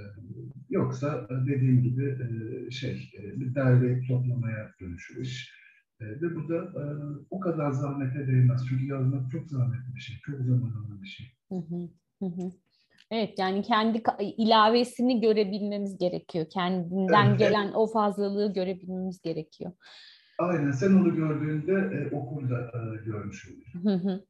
[0.70, 5.63] yoksa dediğim gibi e, şey, e, bir derleyip toplamaya dönüşür iş.
[6.00, 6.84] E, ve bu da e,
[7.30, 8.60] o kadar zahmete değmez.
[8.68, 11.26] Çünkü yazmak çok zahmetli bir şey, çok zaman alan bir şey.
[11.48, 11.88] Hı hı,
[12.26, 12.50] hı.
[13.10, 16.46] Evet yani kendi ilavesini görebilmemiz gerekiyor.
[16.50, 17.38] Kendinden evet.
[17.38, 19.72] gelen o fazlalığı görebilmemiz gerekiyor.
[20.38, 24.24] Aynen sen onu gördüğünde e, okulda e, görmüş oluyorsun.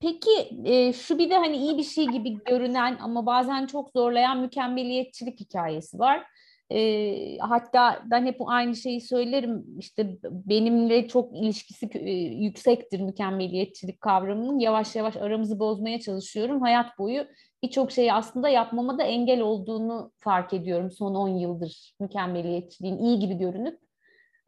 [0.00, 0.30] Peki
[0.64, 5.40] e, şu bir de hani iyi bir şey gibi görünen ama bazen çok zorlayan mükemmeliyetçilik
[5.40, 6.26] hikayesi var.
[6.72, 9.64] E, hatta ben hep aynı şeyi söylerim.
[9.78, 12.10] İşte benimle çok ilişkisi e,
[12.44, 14.58] yüksektir mükemmeliyetçilik kavramının.
[14.58, 16.60] Yavaş yavaş aramızı bozmaya çalışıyorum.
[16.60, 17.26] Hayat boyu
[17.62, 23.34] birçok şeyi aslında yapmama da engel olduğunu fark ediyorum son 10 yıldır mükemmeliyetçiliğin iyi gibi
[23.34, 23.80] görünüp.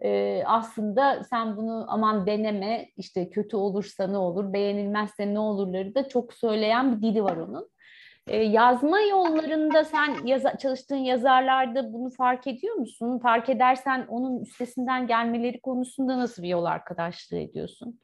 [0.05, 6.09] E, aslında sen bunu aman deneme işte kötü olursa ne olur beğenilmezse ne olurları da
[6.09, 7.71] çok söyleyen bir dili var onun.
[8.31, 13.19] E, yazma yollarında sen yaza, çalıştığın yazarlarda bunu fark ediyor musun?
[13.19, 18.01] Fark edersen onun üstesinden gelmeleri konusunda nasıl bir yol arkadaşlığı ediyorsun?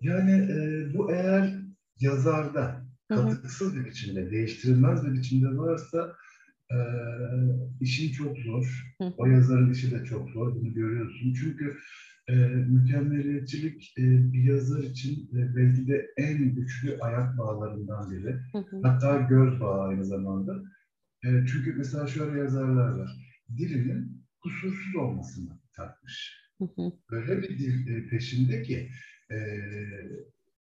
[0.00, 0.58] Yani e,
[0.98, 1.54] bu eğer
[2.00, 6.12] yazarda katıksız bir biçimde, değiştirilmez bir biçimde varsa
[6.70, 6.78] e,
[7.80, 8.94] işin çok zor.
[9.16, 10.54] O yazarın işi de çok zor.
[10.54, 11.34] Bunu görüyorsun.
[11.34, 11.76] Çünkü
[12.30, 12.34] e,
[12.68, 18.36] mükemmeliyetçilik e, bir yazar için e, belki de en güçlü ayak bağlarından biri.
[18.82, 20.62] Hatta göz bağı aynı zamanda.
[21.24, 23.10] E, çünkü mesela şöyle yazarlar var.
[23.56, 26.40] Dilinin kusursuz olmasını takmış.
[27.10, 28.90] Öyle bir dil e, peşinde ki
[29.30, 29.36] e,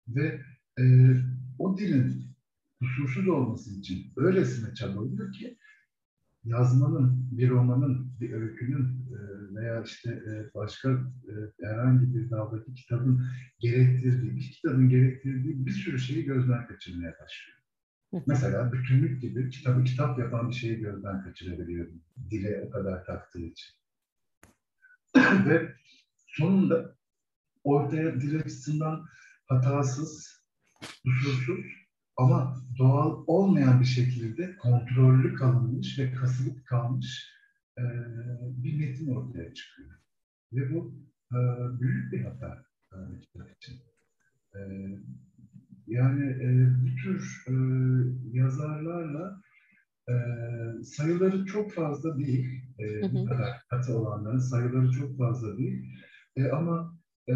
[0.08, 0.42] ve
[0.80, 0.84] e,
[1.60, 2.36] o dilin
[2.80, 5.58] kusursuz olması için öylesine çabalıyor ki
[6.50, 9.20] yazmanın, bir romanın, bir öykünün e,
[9.56, 13.26] veya işte e, başka e, herhangi bir daldaki kitabın
[13.60, 17.60] gerektirdiği, bir kitabın gerektirdiği bir sürü şeyi gözden kaçırmaya başlıyor.
[18.28, 21.88] Mesela bütünlük gibi kitabı kitap yapan bir şeyi gözden kaçırabiliyor.
[22.30, 23.76] Dile o kadar taktığı için.
[25.46, 25.76] Ve
[26.28, 26.96] sonunda
[27.64, 29.06] ortaya dil açısından
[29.46, 30.44] hatasız,
[31.04, 31.89] kusursuz
[32.20, 37.30] ama doğal olmayan bir şekilde kontrollü kalınmış ve kasılıp kalmış
[37.78, 37.84] e,
[38.42, 39.90] bir metin ortaya çıkıyor.
[40.54, 40.96] Ve bu
[41.34, 41.40] e,
[41.80, 42.64] büyük bir hata
[43.22, 43.76] kitap için.
[44.56, 44.60] E,
[45.88, 46.48] yani e,
[46.82, 47.54] bu tür e,
[48.38, 49.42] yazarlarla
[50.10, 50.14] e,
[50.84, 52.64] sayıları çok fazla değil.
[52.80, 55.96] E, Bu kadar katı olanların sayıları çok fazla değil.
[56.36, 57.36] E, ama e,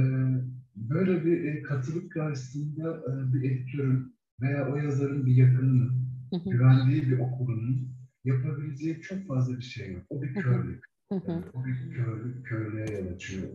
[0.75, 4.13] böyle bir e, katılık karşısında e, bir editörün
[4.43, 6.03] veya o yazarın bir yakınının,
[6.45, 10.03] güvendiği bir okulunun yapabileceği çok fazla bir şey yok.
[10.10, 10.86] O bir körlük.
[11.12, 13.47] Yani o bir körlük, körlüğe yol açıyor.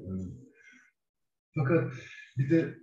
[1.55, 1.92] Fakat
[2.38, 2.79] bir de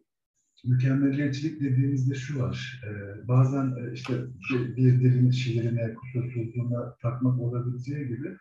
[0.65, 2.82] mükemmeliyetçilik dediğimizde şu var.
[2.88, 2.91] E,
[3.28, 4.13] bazen işte
[4.52, 8.38] bir, bir dilin şiirine, kusursuzluğuna takmak olabileceği gibi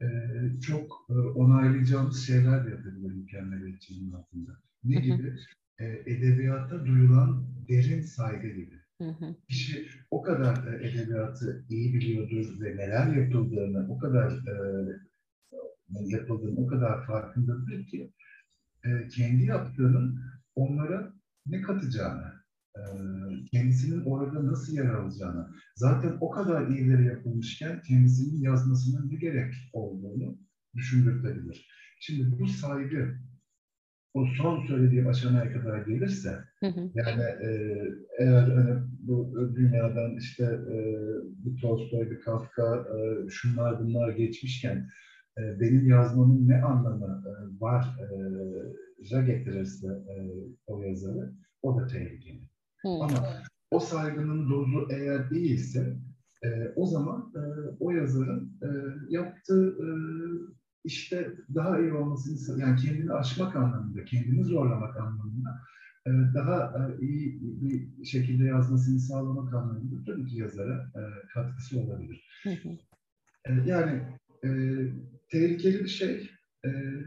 [0.00, 0.06] e,
[0.60, 4.60] çok e, onaylayacağımız şeyler de yapabilir mükemmeliyetçiliğin altında.
[4.84, 5.36] Ne gibi?
[5.78, 8.85] E, edebiyata duyulan derin saygı gibi.
[9.00, 14.54] Hı Kişi o kadar e, edebiyatı iyi biliyordur ve neler yapıldığını, o kadar e,
[16.04, 18.12] yapıldığını o kadar farkındadır ki
[18.84, 20.20] e, kendi yaptığının
[20.54, 21.12] onlara
[21.46, 22.32] ne katacağını,
[22.76, 22.82] e,
[23.52, 30.38] kendisinin orada nasıl yer alacağını, zaten o kadar iyileri yapılmışken kendisinin yazmasının ne gerek olduğunu
[30.74, 31.68] düşündürtebilir.
[32.00, 33.18] Şimdi bu saygı
[34.16, 36.38] o son söylediğim aşamaya kadar gelirse
[36.94, 37.80] yani e,
[38.18, 40.76] eğer hani bu dünyadan işte e,
[41.44, 44.88] bir Tolstoy, bir Kafka, e, şunlar bunlar geçmişken
[45.38, 47.96] e, benim yazmamın ne anlamı e, var
[49.10, 50.14] e, getirirse e,
[50.66, 52.48] o yazarı o da tehlikeli.
[52.84, 53.28] Ama
[53.70, 55.96] o saygının dozu eğer değilse
[56.44, 57.42] e, o zaman e,
[57.80, 58.68] o yazarın e,
[59.08, 59.88] yaptığı e,
[60.86, 65.60] işte daha iyi olmasını, yani kendini aşmak anlamında, kendini zorlamak anlamında
[66.06, 71.00] e, daha e, iyi bir şekilde yazmasını sağlamak anlamında tabii ki yazara e,
[71.34, 72.28] katkısı olabilir.
[73.66, 74.02] Yani
[75.30, 76.30] tehlikeli bir şey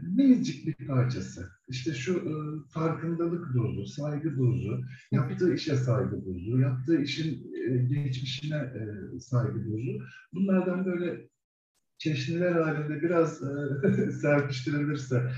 [0.02, 1.48] minicik bir parçası.
[1.68, 2.24] İşte şu
[2.70, 7.52] farkındalık dozu, saygı dozu, yaptığı işe saygı dozu, yaptığı işin
[7.88, 8.72] geçmişine
[9.20, 9.98] saygı dozu.
[10.32, 11.28] Bunlardan böyle
[12.00, 15.30] çeşniler halinde biraz e, serpiştirilirse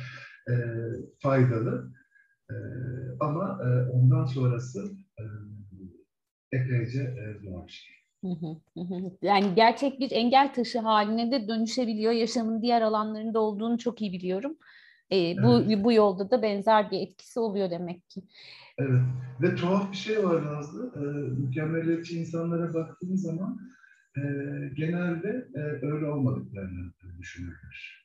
[0.48, 0.54] e,
[1.22, 1.92] faydalı.
[2.50, 2.54] E,
[3.20, 5.24] ama e, ondan sonrası e,
[6.52, 7.94] epeyce e, zor bir şey.
[9.22, 12.12] Yani gerçek bir engel taşı haline de dönüşebiliyor.
[12.12, 14.56] Yaşamın diğer alanlarında olduğunu çok iyi biliyorum.
[15.12, 15.84] E, bu evet.
[15.84, 18.22] bu yolda da benzer bir etkisi oluyor demek ki.
[18.78, 19.00] Evet.
[19.42, 20.92] Ve tuhaf bir şey var Nazlı.
[20.96, 21.00] E,
[21.40, 23.58] mükemmeliyetçi insanlara baktığımız zaman
[24.16, 24.22] e,
[24.74, 28.02] genelde e, öyle olmadıklarını düşünürler.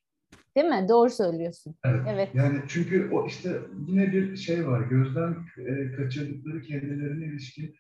[0.56, 0.86] Değil mi?
[0.90, 1.76] Doğru söylüyorsun.
[1.86, 2.02] Evet.
[2.08, 2.30] evet.
[2.34, 4.88] Yani çünkü o işte yine bir şey var.
[4.88, 7.76] Gözden e, kaçırdıkları kendilerine ilişkin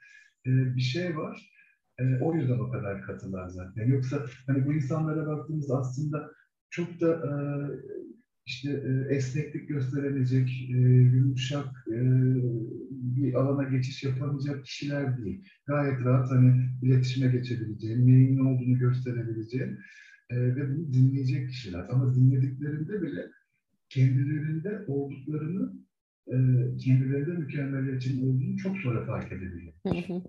[0.46, 1.52] e, bir şey var.
[2.00, 3.88] E, o yüzden o kadar katılar zaten.
[3.88, 6.32] Yoksa hani bu insanlara baktığımız aslında
[6.70, 7.32] çok da e,
[8.48, 10.78] işte e, esneklik gösterebilecek, e,
[11.16, 11.98] yumuşak e,
[12.92, 15.44] bir alana geçiş yapamayacak kişiler değil.
[15.66, 19.78] Gayet rahat hani iletişime geçebileceğin, neyin ne olduğunu gösterebileceğin
[20.30, 21.86] e, ve bunu dinleyecek kişiler.
[21.90, 23.26] Ama dinlediklerinde bile
[23.90, 25.74] kendilerinde olduklarını
[26.28, 26.36] e,
[26.78, 29.74] kendilerinde mükemmeliyetçinin olduğunu çok sonra fark edebiliyor.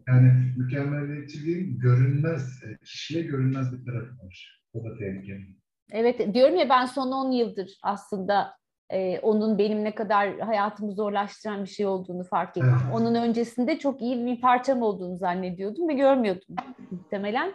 [0.08, 4.62] Yani mükemmeliyetçiliğin görünmez, e, kişiye görünmez bir tarafı var.
[4.72, 5.56] O da tehlikeli.
[5.92, 8.58] Evet diyorum ya ben son 10 yıldır aslında
[8.90, 12.76] e, onun benim ne kadar hayatımı zorlaştıran bir şey olduğunu fark ettim.
[12.94, 16.56] Onun öncesinde çok iyi bir parçam olduğunu zannediyordum ve görmüyordum
[16.90, 17.52] muhtemelen.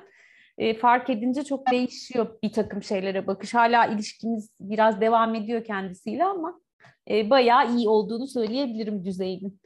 [0.58, 3.54] E, fark edince çok değişiyor bir takım şeylere bakış.
[3.54, 6.60] Hala ilişkimiz biraz devam ediyor kendisiyle ama
[7.10, 9.62] e, bayağı iyi olduğunu söyleyebilirim düzeyinin.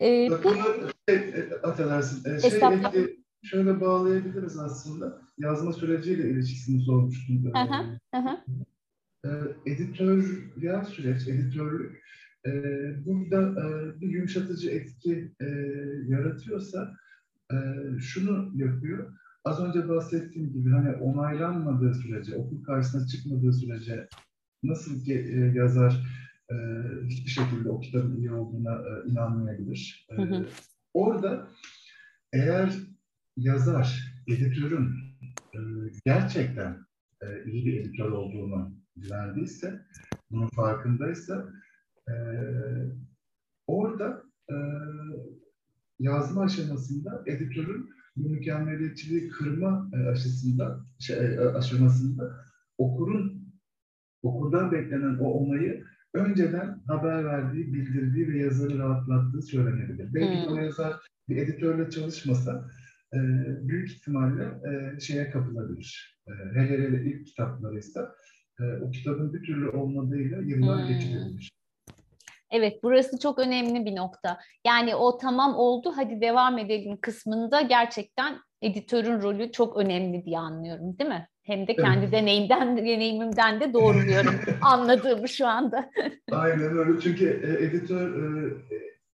[0.00, 0.54] E, bu,
[1.08, 2.36] şey, e, affedersin.
[2.36, 5.22] E, şey, şöyle bağlayabiliriz aslında.
[5.38, 7.50] Yazma süreciyle ilişkisini sormuştum.
[7.54, 8.44] Aha, aha.
[9.24, 9.30] E,
[9.66, 12.02] editörya süreç, editörlük
[12.46, 12.52] e,
[13.06, 15.46] burada e, bir yumuşatıcı etki e,
[16.06, 16.94] yaratıyorsa
[17.52, 17.56] e,
[18.00, 19.12] şunu yapıyor.
[19.44, 24.08] Az önce bahsettiğim gibi hani onaylanmadığı sürece, okul karşısına çıkmadığı sürece
[24.62, 26.06] nasıl ki e, yazar
[26.50, 26.54] e,
[27.06, 30.06] hiçbir şekilde o kitabın iyi olduğuna e, inanmayabilir.
[30.10, 30.46] E, hı hı.
[30.94, 31.48] Orada
[32.32, 32.72] eğer
[33.40, 34.94] yazar, editörün
[35.54, 35.58] e,
[36.04, 36.86] gerçekten
[37.22, 39.80] e, iyi bir editör olduğunu güvendiyse,
[40.30, 41.48] bunun farkındaysa
[42.08, 42.14] e,
[43.66, 44.56] orada e,
[45.98, 52.44] yazma aşamasında editörün bu mükemmeliyetçiliği kırma e, aşısında, şey, aşamasında
[52.78, 53.40] okurun
[54.22, 60.14] okurdan beklenen o onayı önceden haber verdiği, bildirdiği ve yazarı rahatlattığı söylenebilir.
[60.14, 60.52] Belki hmm.
[60.52, 60.96] o yazar
[61.28, 62.70] bir editörle çalışmasa
[63.14, 63.18] e,
[63.68, 66.18] büyük ihtimalle e, şeye kapılabilir.
[66.28, 68.14] E, hele hele ilk kitaplarıysa
[68.60, 70.94] e, o kitabın bir türlü olmadığıyla yıllar hmm.
[70.94, 71.50] geçirebilir.
[72.52, 74.38] Evet, burası çok önemli bir nokta.
[74.66, 80.98] Yani o tamam oldu, hadi devam edelim kısmında gerçekten editörün rolü çok önemli diye anlıyorum,
[80.98, 81.28] değil mi?
[81.42, 82.12] Hem de kendi evet.
[82.12, 85.90] deneyimden, deneyimimden de doğruluyorum anladığımı şu anda.
[86.32, 87.00] Aynen öyle.
[87.00, 88.52] Çünkü e, editör e,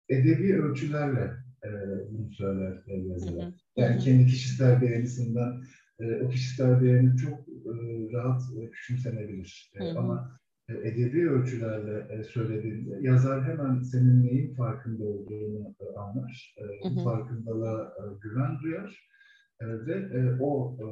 [0.09, 1.31] edebi ölçülerle
[1.65, 1.71] e,
[2.11, 3.55] bunu söyler yazılar.
[3.77, 5.63] Yani kendi kişisel beğenisinden
[6.01, 7.73] e, o kişisel beğeni çok e,
[8.13, 9.73] rahat e, küçümsenebilir.
[9.75, 10.39] E, ama
[10.69, 16.55] e, edebi ölçülerle e, söylediğinde yazar hemen senin neyin farkında olduğunu e, anlar.
[16.59, 19.14] E, bu farkındalığa e, güven duyar
[19.63, 20.87] ve e, o e,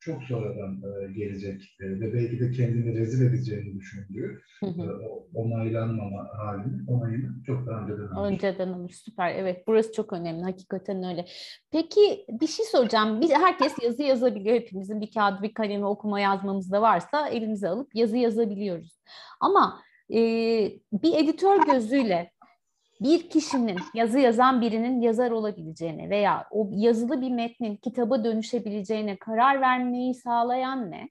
[0.00, 4.98] çok sonradan e, gelecek ve belki de kendini rezil edeceğini düşündüğü hı hı.
[5.34, 8.32] Onaylanmama halini, onayını çok daha önceden almış.
[8.32, 9.34] Önceden almış, süper.
[9.34, 10.42] Evet, burası çok önemli.
[10.42, 11.26] Hakikaten öyle.
[11.70, 13.20] Peki bir şey soracağım.
[13.20, 14.56] Biz, herkes yazı yazabiliyor.
[14.56, 19.00] Hepimizin bir kağıdı, bir kalemi okuma yazmamız da varsa elimize alıp yazı yazabiliyoruz.
[19.40, 19.80] Ama
[20.10, 20.18] e,
[20.92, 22.30] bir editör gözüyle
[23.02, 29.60] bir kişinin, yazı yazan birinin yazar olabileceğine veya o yazılı bir metnin kitaba dönüşebileceğine karar
[29.60, 31.08] vermeyi sağlayan ne?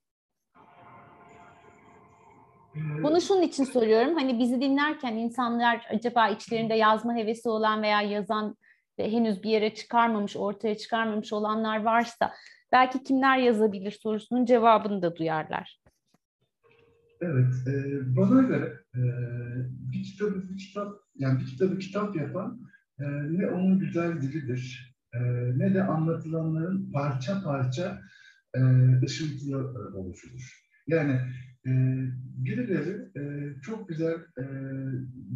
[2.75, 4.15] Bunu şunun için soruyorum.
[4.15, 8.55] Hani bizi dinlerken insanlar acaba içlerinde yazma hevesi olan veya yazan
[8.99, 12.31] ve henüz bir yere çıkarmamış, ortaya çıkarmamış olanlar varsa
[12.71, 15.80] belki kimler yazabilir sorusunun cevabını da duyarlar.
[17.21, 19.01] Evet, e, bana göre e,
[19.69, 22.61] bir kitabı bir kitap, yani bir kitabı kitap yapan
[22.99, 25.19] e, ne onun güzel dilidir, e,
[25.57, 28.01] ne de anlatılanların parça parça
[28.55, 28.61] e,
[29.05, 29.57] ışıltılı
[29.97, 30.61] oluşudur.
[30.87, 31.19] Yani
[31.67, 31.71] e,
[32.37, 34.43] birileri e, çok güzel e,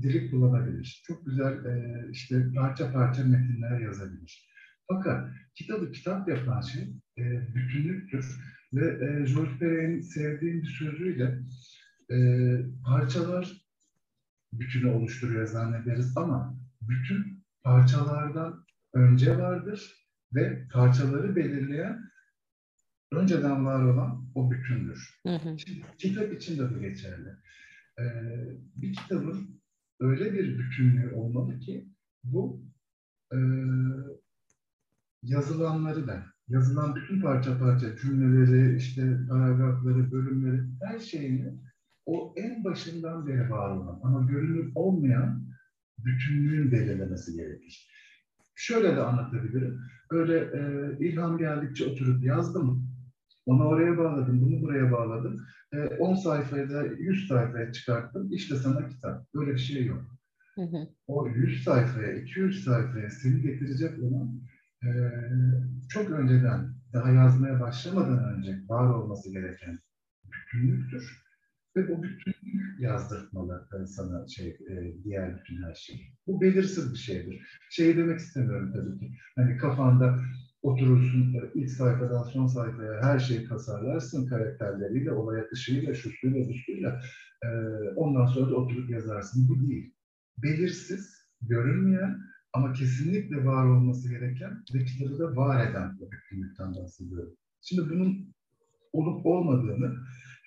[0.01, 4.49] dili kullanabilir, çok güzel e, işte parça parça metinler yazabilir.
[4.88, 6.83] Fakat kitabı kitap yapan şey
[7.17, 8.25] e, bütünlüktür
[8.73, 11.39] ve e, George Perey'in sevdiğim bir sözüyle
[12.12, 12.18] e,
[12.86, 13.66] parçalar
[14.53, 22.12] bütünü oluşturuyor zannederiz ama bütün parçalardan önce vardır ve parçaları belirleyen
[23.12, 25.20] önceden var olan o bütündür.
[25.28, 25.60] Hı hı.
[25.60, 27.30] Şimdi, kitap için de bu geçerli.
[27.99, 28.03] Ee,
[28.76, 29.62] bir kitabın
[29.99, 31.89] öyle bir bütünlüğü olmalı ki
[32.24, 32.66] bu
[33.34, 33.38] e,
[35.24, 41.64] yazılanları da, yazılan bütün parça parça cümleleri, işte paragrafları, bölümleri, her şeyini
[42.06, 45.45] o en başından beri var olan ama görünür olmayan
[45.97, 47.89] bütünlüğün belirlemesi gerekir.
[48.56, 49.80] Şöyle de anlatabilirim.
[50.12, 50.62] Öyle e,
[51.08, 52.95] ilham geldikçe oturup yazdım.
[53.45, 55.45] Onu oraya bağladım, bunu buraya bağladım.
[55.74, 58.32] E, 10 sayfaya da 100 sayfaya çıkarttım.
[58.32, 59.34] İşte sana kitap.
[59.34, 60.03] Böyle bir şey yok.
[60.56, 60.88] Hı hı.
[61.08, 64.41] O 100 sayfaya, 200 sayfaya seni getirecek olan
[64.84, 64.89] e,
[65.89, 69.80] çok önceden, daha yazmaya başlamadan önce var olması gereken
[70.26, 71.24] bütünlüktür.
[71.76, 76.13] Ve o bütünlük yazdırtmalı sana şey, e, diğer bütün her şeyi.
[76.28, 77.47] Bu belirsiz bir şeydir.
[77.69, 79.17] Şey demek istemiyorum tabii ki.
[79.36, 80.19] Hani kafanda
[80.61, 87.01] oturursun ilk sayfadan son sayfaya her şeyi tasarlarsın karakterleriyle, olay akışıyla, şusuyla, busuyla.
[87.43, 87.47] E,
[87.95, 89.49] ondan sonra da oturup yazarsın.
[89.49, 89.93] Bu değil.
[90.38, 92.17] Belirsiz, görünmeyen
[92.53, 97.34] ama kesinlikle var olması gereken ve kitabı da var eden bir bütünlükten bahsediyorum.
[97.61, 98.36] Şimdi bunun
[98.93, 99.95] olup olmadığını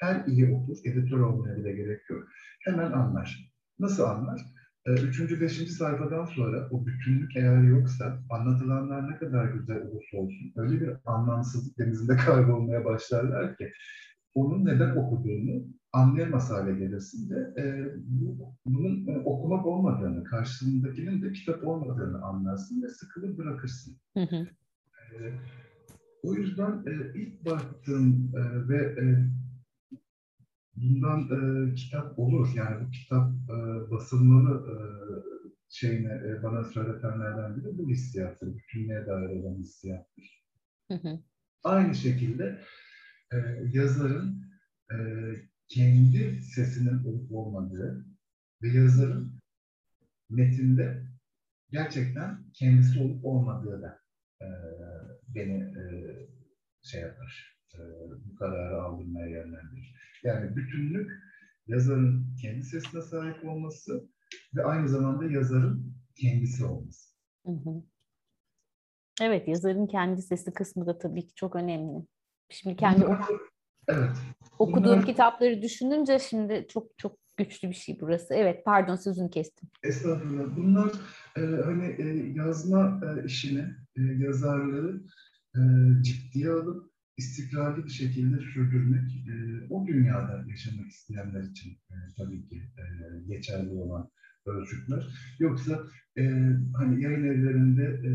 [0.01, 2.29] her iyi okur, editör olmaya bile gerek yok.
[2.65, 3.53] Hemen anlar.
[3.79, 4.41] Nasıl anlar?
[4.87, 10.53] Ee, üçüncü, beşinci sayfadan sonra o bütünlük eğer yoksa anlatılanlar ne kadar güzel olursa olsun
[10.57, 13.73] öyle bir anlamsızlık denizinde kaybolmaya başlarlar ki
[14.35, 17.65] onun neden okuduğunu anlayamaz hale gelirsin de e,
[18.07, 23.97] bu, bunun e, okumak olmadığını, karşısındakinin de kitap olmadığını anlarsın ve sıkılıp bırakırsın.
[24.15, 24.47] Hı hı.
[25.13, 25.17] E,
[26.23, 29.05] o yüzden e, ilk baktığım e, ve e,
[30.83, 32.49] bundan e, kitap olur.
[32.55, 34.77] Yani bu kitap e, basılmalı e,
[35.69, 38.57] şeyine e, bana söyletenlerden biri bu hissiyattır.
[38.57, 40.45] Bütünlüğe dair olan hissiyattır.
[40.89, 41.19] Hı hı.
[41.65, 42.61] Aynı şekilde
[43.33, 43.37] e,
[43.73, 44.43] yazarın
[44.93, 44.97] e,
[45.69, 48.07] kendi sesinin olup olmadığı
[48.63, 49.41] ve yazarın
[50.31, 51.03] metinde
[51.71, 54.01] gerçekten kendisi olup olmadığı da
[54.43, 54.49] e,
[55.29, 55.85] beni e,
[56.83, 57.79] şey yapar, e,
[58.25, 59.98] bu kararı aldırmaya yönlendirir.
[60.25, 61.11] Yani bütünlük
[61.67, 64.09] yazarın kendi sesine sahip olması
[64.55, 67.09] ve aynı zamanda yazarın kendisi olması.
[67.47, 67.83] Hı hı.
[69.23, 72.07] Evet, yazarın kendi sesi kısmı da tabii ki çok önemli.
[72.51, 73.25] Şimdi kendi Bunlar,
[73.89, 74.17] evet.
[74.59, 78.35] okuduğum Bunlar, kitapları düşününce şimdi çok çok güçlü bir şey burası.
[78.35, 79.69] Evet, pardon sözünü kestim.
[79.83, 80.57] Estağfurullah.
[80.57, 80.93] Bunlar
[81.37, 83.65] e, hani e, yazma e, işini,
[83.97, 85.01] e, yazarları
[85.55, 85.61] e,
[86.03, 86.88] ciddiye alıp
[87.19, 89.35] istikrarlı bir şekilde sürdürmek e,
[89.71, 92.85] o dünyada yaşamak isteyenler için e, tabii ki e,
[93.29, 94.11] geçerli olan
[94.47, 95.07] ölçütler.
[95.39, 95.83] Yoksa
[96.19, 96.23] e,
[96.77, 98.13] hani yayın evlerinde e,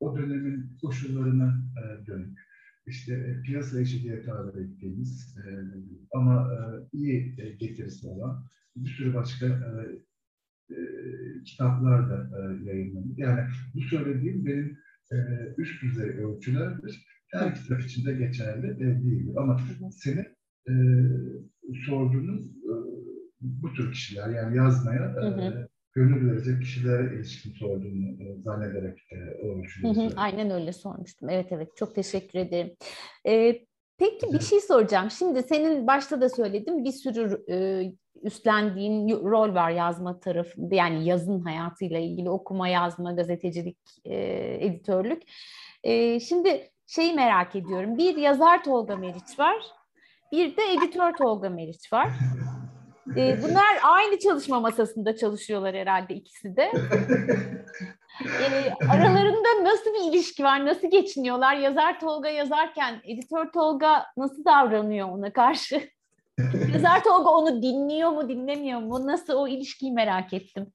[0.00, 2.38] o dönemin koşullarına e, dönük,
[2.86, 5.44] işte e, piyasa işi diye tabir ettiğimiz e,
[6.14, 6.58] ama e,
[6.92, 8.44] iyi e, getirisi olan
[8.76, 9.70] bir sürü başka e,
[10.74, 10.78] e,
[11.44, 13.18] kitaplar da e, yayınlanıyor.
[13.18, 13.40] Yani
[13.74, 14.78] bu söylediğim benim
[15.12, 15.16] e,
[15.58, 19.34] üst düzey ölçülerdir her kitap için de geçerli e, değildir.
[19.36, 19.60] Ama
[19.90, 20.26] senin
[20.68, 20.74] e,
[21.86, 22.74] sorduğunun e,
[23.40, 25.68] bu tür kişiler yani yazmaya e, hı hı.
[25.92, 29.16] gönül verecek kişilere ilişkin sorduğunu e, zannederek e,
[29.46, 31.28] ölçüde Aynen öyle sormuştum.
[31.28, 32.76] Evet evet çok teşekkür ederim.
[33.26, 33.64] E,
[33.98, 35.10] peki bir şey soracağım.
[35.10, 37.84] Şimdi senin başta da söyledim bir sürü e,
[38.22, 44.16] üstlendiğin rol var yazma tarafında yani yazın hayatıyla ilgili okuma, yazma, gazetecilik, e,
[44.60, 45.22] editörlük.
[45.84, 47.98] E, şimdi şeyi merak ediyorum.
[47.98, 49.56] Bir yazar Tolga Meriç var.
[50.32, 52.08] Bir de editör Tolga Meriç var.
[53.16, 56.62] E, bunlar aynı çalışma masasında çalışıyorlar herhalde ikisi de.
[58.24, 60.66] e, aralarında nasıl bir ilişki var?
[60.66, 61.56] Nasıl geçiniyorlar?
[61.56, 65.90] Yazar Tolga yazarken editör Tolga nasıl davranıyor ona karşı?
[66.72, 69.06] Yazar Tolga onu dinliyor mu, dinlemiyor mu?
[69.06, 70.72] Nasıl o ilişkiyi merak ettim.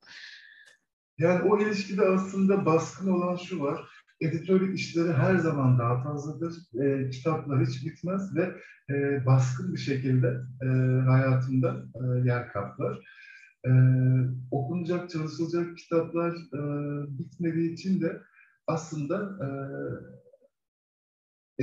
[1.18, 3.95] Yani o ilişkide aslında baskın olan şu var.
[4.22, 6.54] Editörlük işleri her zaman daha fazladır.
[6.82, 8.56] E, kitaplar hiç bitmez ve
[8.90, 10.68] e, baskın bir şekilde e,
[11.10, 13.00] hayatında e, yer kaplar.
[13.68, 13.72] E,
[14.52, 16.60] okunacak, çalışılacak kitaplar e,
[17.20, 18.22] bitmediği için de
[18.68, 19.48] aslında e,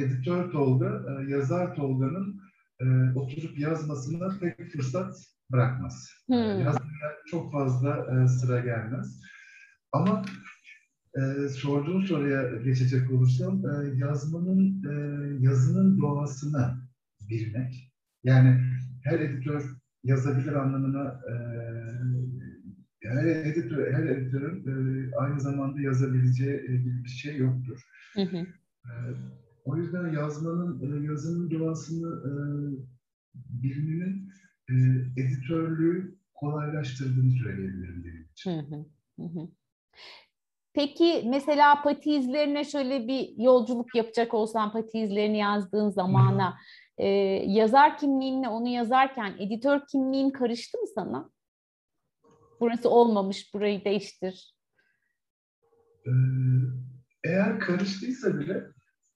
[0.00, 2.40] editör Tolga, e, yazar Tolga'nın
[2.80, 2.84] e,
[3.18, 5.14] oturup yazmasına pek fırsat
[5.53, 6.11] bırakmaz.
[6.26, 6.36] Hmm.
[6.36, 9.20] Yazmaya çok fazla e, sıra gelmez.
[9.92, 10.22] Ama
[11.16, 14.94] e, sorduğun soruya geçecek olursam e, yazmanın, e,
[15.44, 16.76] yazının doğasını
[17.28, 17.92] bilmek.
[18.24, 18.60] Yani
[19.04, 19.64] her editör
[20.04, 21.34] yazabilir anlamına e,
[23.02, 27.82] her editör, her editörün e, aynı zamanda yazabileceği e, gibi bir şey yoktur.
[28.14, 28.36] Hı hı.
[28.84, 28.92] E,
[29.64, 32.32] o yüzden yazmanın, e, yazının doğasını e,
[33.34, 34.30] bilmenin
[34.70, 34.74] e,
[35.22, 38.50] editörlüğü kolaylaştırdığını söyleyebilirim benim için.
[38.50, 38.84] Hı hı.
[39.18, 39.48] Hı
[40.74, 46.58] Peki mesela pati izlerine şöyle bir yolculuk yapacak olsan pati izlerini yazdığın zamana
[46.98, 47.08] e,
[47.46, 51.30] yazar kimliğinle onu yazarken editör kimliğin karıştı mı sana?
[52.60, 54.54] Burası olmamış, burayı değiştir.
[56.06, 56.10] Ee,
[57.24, 58.66] eğer karıştıysa bile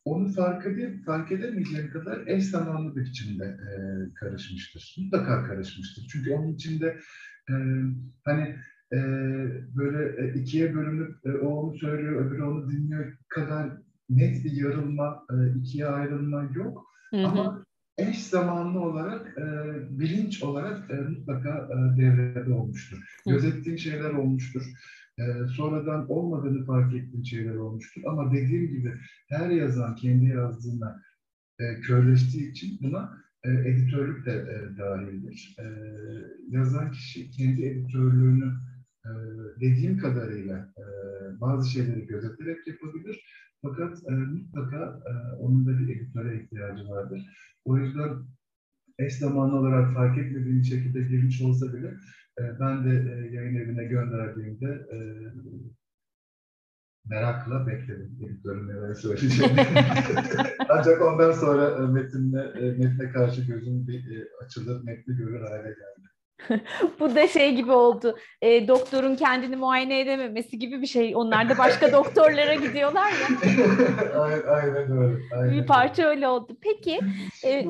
[0.05, 3.77] onu fark, edip, fark edemeyeceğim kadar eş zamanlı bir biçimde e,
[4.15, 4.97] karışmıştır.
[4.99, 6.07] Mutlaka karışmıştır.
[6.13, 6.87] Çünkü onun içinde
[7.51, 7.55] e,
[8.25, 8.57] hani
[8.93, 8.99] e,
[9.77, 13.71] böyle ikiye bölünüp e, o onu söylüyor, öbürü onu dinliyor kadar
[14.11, 16.87] net bir yarılma, e, ikiye ayrılma yok.
[17.11, 17.27] Hı hı.
[17.27, 17.65] Ama
[17.99, 19.45] eş zamanlı olarak, e,
[19.99, 22.99] bilinç olarak e, mutlaka e, devrede olmuştur.
[23.25, 23.31] Hı.
[23.31, 24.63] Gözettiğin şeyler olmuştur.
[25.19, 25.23] E,
[25.57, 28.03] sonradan olmadığını fark ettiğin şeyler olmuştur.
[28.07, 28.95] Ama dediğim gibi
[29.29, 31.03] her yazan kendi yazdığına
[31.59, 35.57] e, körleştiği için buna e, editörlük de e, dahildir.
[35.59, 35.65] E,
[36.49, 38.53] yazan kişi kendi editörlüğünü
[39.07, 39.13] e,
[39.61, 40.85] dediğim kadarıyla e,
[41.41, 43.25] bazı şeyleri gözeterek yapabilir.
[43.63, 47.23] Fakat e, mutlaka e, onun da bir editöre ihtiyacı vardır.
[47.65, 48.11] O yüzden
[48.99, 51.95] eş zamanlı olarak fark etmediğim şekilde girmiş olsa bile
[52.61, 52.91] ben de
[53.33, 54.87] yayın evine gönderdiğimde
[57.09, 59.57] merakla bekledim editörün neler söyleyeceğini.
[60.69, 65.96] Ancak ondan sonra metinle, metne karşı gözüm bir açılır, metni görür hale geldi.
[67.01, 68.19] Bu da şey gibi oldu.
[68.43, 71.17] E, doktorun kendini muayene edememesi gibi bir şey.
[71.17, 73.27] Onlar da başka doktorlara gidiyorlar ya.
[74.23, 75.23] aynen, öyle.
[75.37, 76.57] Aynen bir parça öyle oldu.
[76.61, 77.01] Peki.
[77.45, 77.65] E,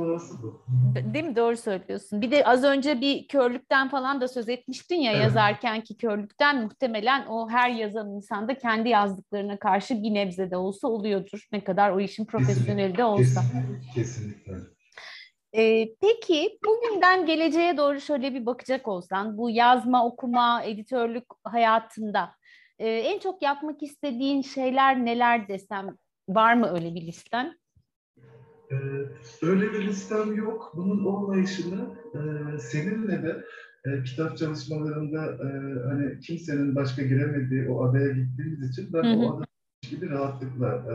[1.14, 1.37] değil mi?
[1.37, 2.23] Doğru söylüyorsun.
[2.23, 5.23] Bir de az önce bir körlükten falan da söz etmiştin ya evet.
[5.23, 10.89] yazarken ki körlükten muhtemelen o her yazan insanda kendi yazdıklarına karşı bir nebze de olsa
[10.89, 11.47] oluyordur.
[11.53, 13.43] Ne kadar o işin profesyoneli de olsa.
[13.43, 13.95] Kesinlikle.
[13.95, 14.76] Kesinlikle.
[15.57, 22.31] Ee, peki bugünden geleceğe doğru şöyle bir bakacak olsan bu yazma, okuma, editörlük hayatında
[22.79, 25.97] e, en çok yapmak istediğin şeyler neler desem
[26.29, 27.59] var mı öyle bir listen?
[28.71, 28.77] Ee,
[29.43, 30.73] öyle bir listem yok.
[30.77, 32.21] Bunun olmayışını e,
[32.59, 33.45] seninle de
[33.85, 35.49] e, kitap çalışmalarında e,
[35.89, 39.27] hani kimsenin başka giremediği o adaya gittiğimiz için ben hı hı.
[39.27, 39.46] o adada
[39.91, 40.95] gibi rahatlıkla e,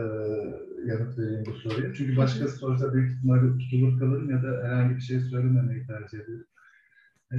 [0.88, 1.94] yanıt vereyim bu soruya.
[1.94, 6.46] Çünkü başkası sorsa büyük ihtimalle tutulur kalırım ya da herhangi bir şey söylememeyi tercih ederim.
[7.32, 7.38] E,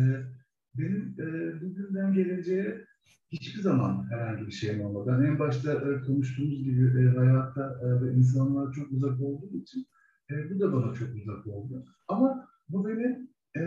[0.76, 2.86] benim e, bugünden geleceğe
[3.32, 5.10] hiçbir zaman herhangi bir şeyim olmadı.
[5.10, 9.88] Yani en başta e, konuştuğumuz gibi e, hayatta e, ve insanlar çok uzak olduğu için
[10.32, 11.86] e, bu da bana çok uzak oldu.
[12.08, 13.28] Ama bu beni
[13.58, 13.62] e,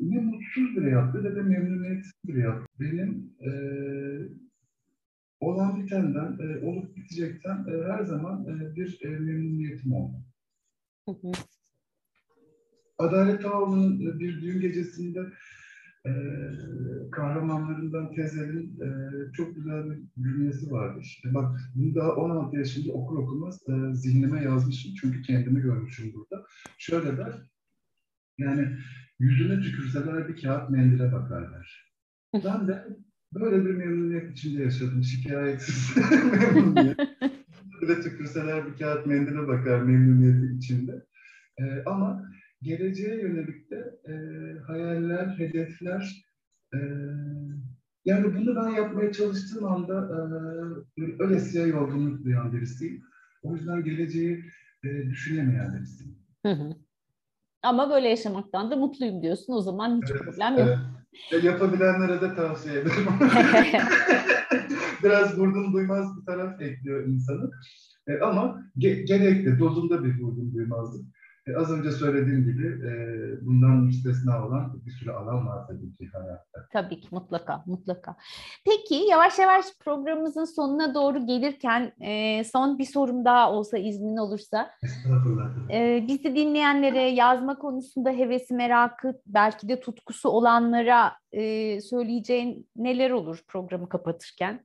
[0.00, 2.66] ne mutsuz bile yaptı ne de memnuniyetsiz bile yaptı.
[2.80, 3.50] Benim e,
[5.42, 10.16] olan bitenden, e, olup bitecekten e, her zaman e, bir e, memnuniyetim oldu.
[11.08, 11.32] Hı hı.
[12.98, 15.20] Adalet Ağoğlu'nun e, bir düğün gecesinde
[16.06, 16.12] e,
[17.12, 18.88] kahramanlarından Tezel'in e,
[19.32, 21.02] çok güzel bir cümlesi vardır.
[21.02, 26.46] İşte bak bunu daha 16 yaşında okur okumaz e, zihnime yazmışım çünkü kendimi görmüşüm burada.
[26.78, 27.32] Şöyle der,
[28.38, 28.68] yani
[29.18, 31.92] yüzüne tükürseler bir kağıt mendile bakarlar.
[32.34, 32.86] Ben de
[33.34, 35.02] Böyle bir memnuniyet içinde yaşadım.
[35.02, 36.98] Şikayetsiz memnuniyet.
[37.82, 41.06] Böyle tükürseler bir kağıt mendile bakar memnuniyeti içinde.
[41.58, 42.30] Ee, ama
[42.62, 44.14] geleceğe yönelik de e,
[44.66, 46.24] hayaller, hedefler
[46.74, 46.78] e,
[48.04, 50.08] yani bunu ben yapmaya çalıştığım anda
[50.98, 53.02] e, ölesiye yorgunluk duyan birisiyim.
[53.42, 54.44] O yüzden geleceği
[54.84, 56.18] e, düşünemeyen birisiyim.
[56.46, 56.76] Hı hı.
[57.62, 59.52] Ama böyle yaşamaktan da mutluyum diyorsun.
[59.52, 60.68] O zaman hiç evet, problem yok.
[60.68, 60.78] Evet.
[61.42, 63.06] Yapabilenlere de tavsiye ederim.
[65.02, 67.50] Biraz vurdum duymaz bir taraf ekliyor insanı.
[68.06, 71.06] E, ama ge- gerekli, dozunda bir vurdum duymazlık.
[71.46, 72.92] E, az önce söylediğim gibi e,
[73.46, 76.68] bundan müstesna olan bir sürü alan var tabii ki hayatta.
[76.72, 78.16] Tabii ki mutlaka mutlaka.
[78.64, 84.70] Peki yavaş yavaş programımızın sonuna doğru gelirken e, son bir sorum daha olsa iznin olursa.
[84.82, 85.70] Estağfurullah.
[85.70, 93.44] E, bizi dinleyenlere yazma konusunda hevesi merakı belki de tutkusu olanlara e, söyleyeceğin neler olur
[93.48, 94.64] programı kapatırken?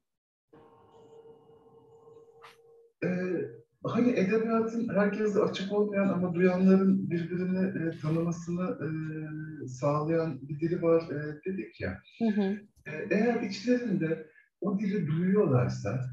[3.87, 8.87] Hani edebiyatın herkese açık olmayan ama duyanların birbirini e, tanımasını e,
[9.67, 12.01] sağlayan bir dili var e, dedik ya.
[12.19, 12.57] Hı hı.
[12.85, 14.27] E, eğer içlerinde
[14.61, 16.05] o dili duyuyorlarsa,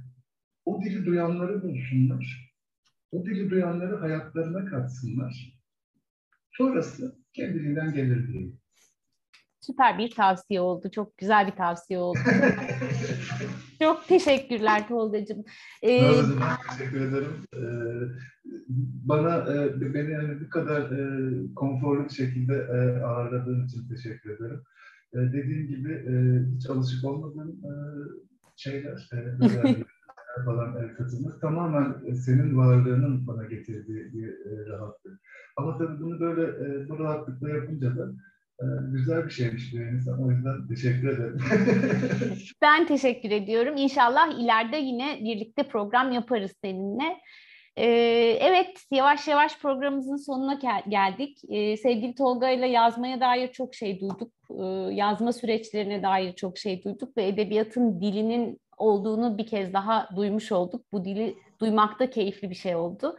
[0.65, 2.55] o dili duyanları bulsunlar,
[3.13, 5.61] o dili duyanları hayatlarına katsınlar.
[6.53, 8.61] Sonrası kendiliğinden gelir diyeyim.
[9.61, 10.91] Süper bir tavsiye oldu.
[10.91, 12.19] Çok güzel bir tavsiye oldu.
[13.83, 15.45] Çok teşekkürler Tolga'cığım.
[15.83, 16.01] Ee,
[16.41, 17.33] ben teşekkür ederim.
[17.55, 17.59] Ee,
[19.05, 24.61] bana e, beni yani bu kadar e, konforlu bir şekilde e, ağırladığın için teşekkür ederim.
[25.13, 26.15] E, dediğim gibi e,
[26.57, 27.73] hiç alışık olmadığım e,
[28.57, 29.85] şeyler, e,
[30.45, 35.21] falan e, katılmak tamamen senin varlığının bana getirdiği bir e, rahatlık.
[35.57, 38.13] Ama tabii bunu böyle e, bu rahatlıkla yapınca da
[38.93, 40.25] güzel bir şeymiş insan.
[40.25, 41.39] O yüzden teşekkür ederim.
[42.63, 43.77] Ben teşekkür ediyorum.
[43.77, 47.17] İnşallah ileride yine birlikte program yaparız seninle.
[47.77, 47.87] Ee,
[48.41, 51.39] evet, yavaş yavaş programımızın sonuna gel- geldik.
[51.49, 54.33] Ee, sevgili Tolga ile yazmaya dair çok şey duyduk.
[54.51, 60.53] Ee, yazma süreçlerine dair çok şey duyduk ve edebiyatın dilinin olduğunu bir kez daha duymuş
[60.53, 60.85] olduk.
[60.93, 63.17] Bu dili duymak da keyifli bir şey oldu.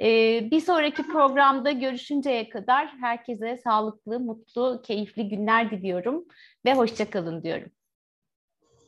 [0.00, 6.24] Ee, bir sonraki programda görüşünceye kadar herkese sağlıklı, mutlu, keyifli günler diliyorum
[6.64, 7.70] ve hoşçakalın diyorum.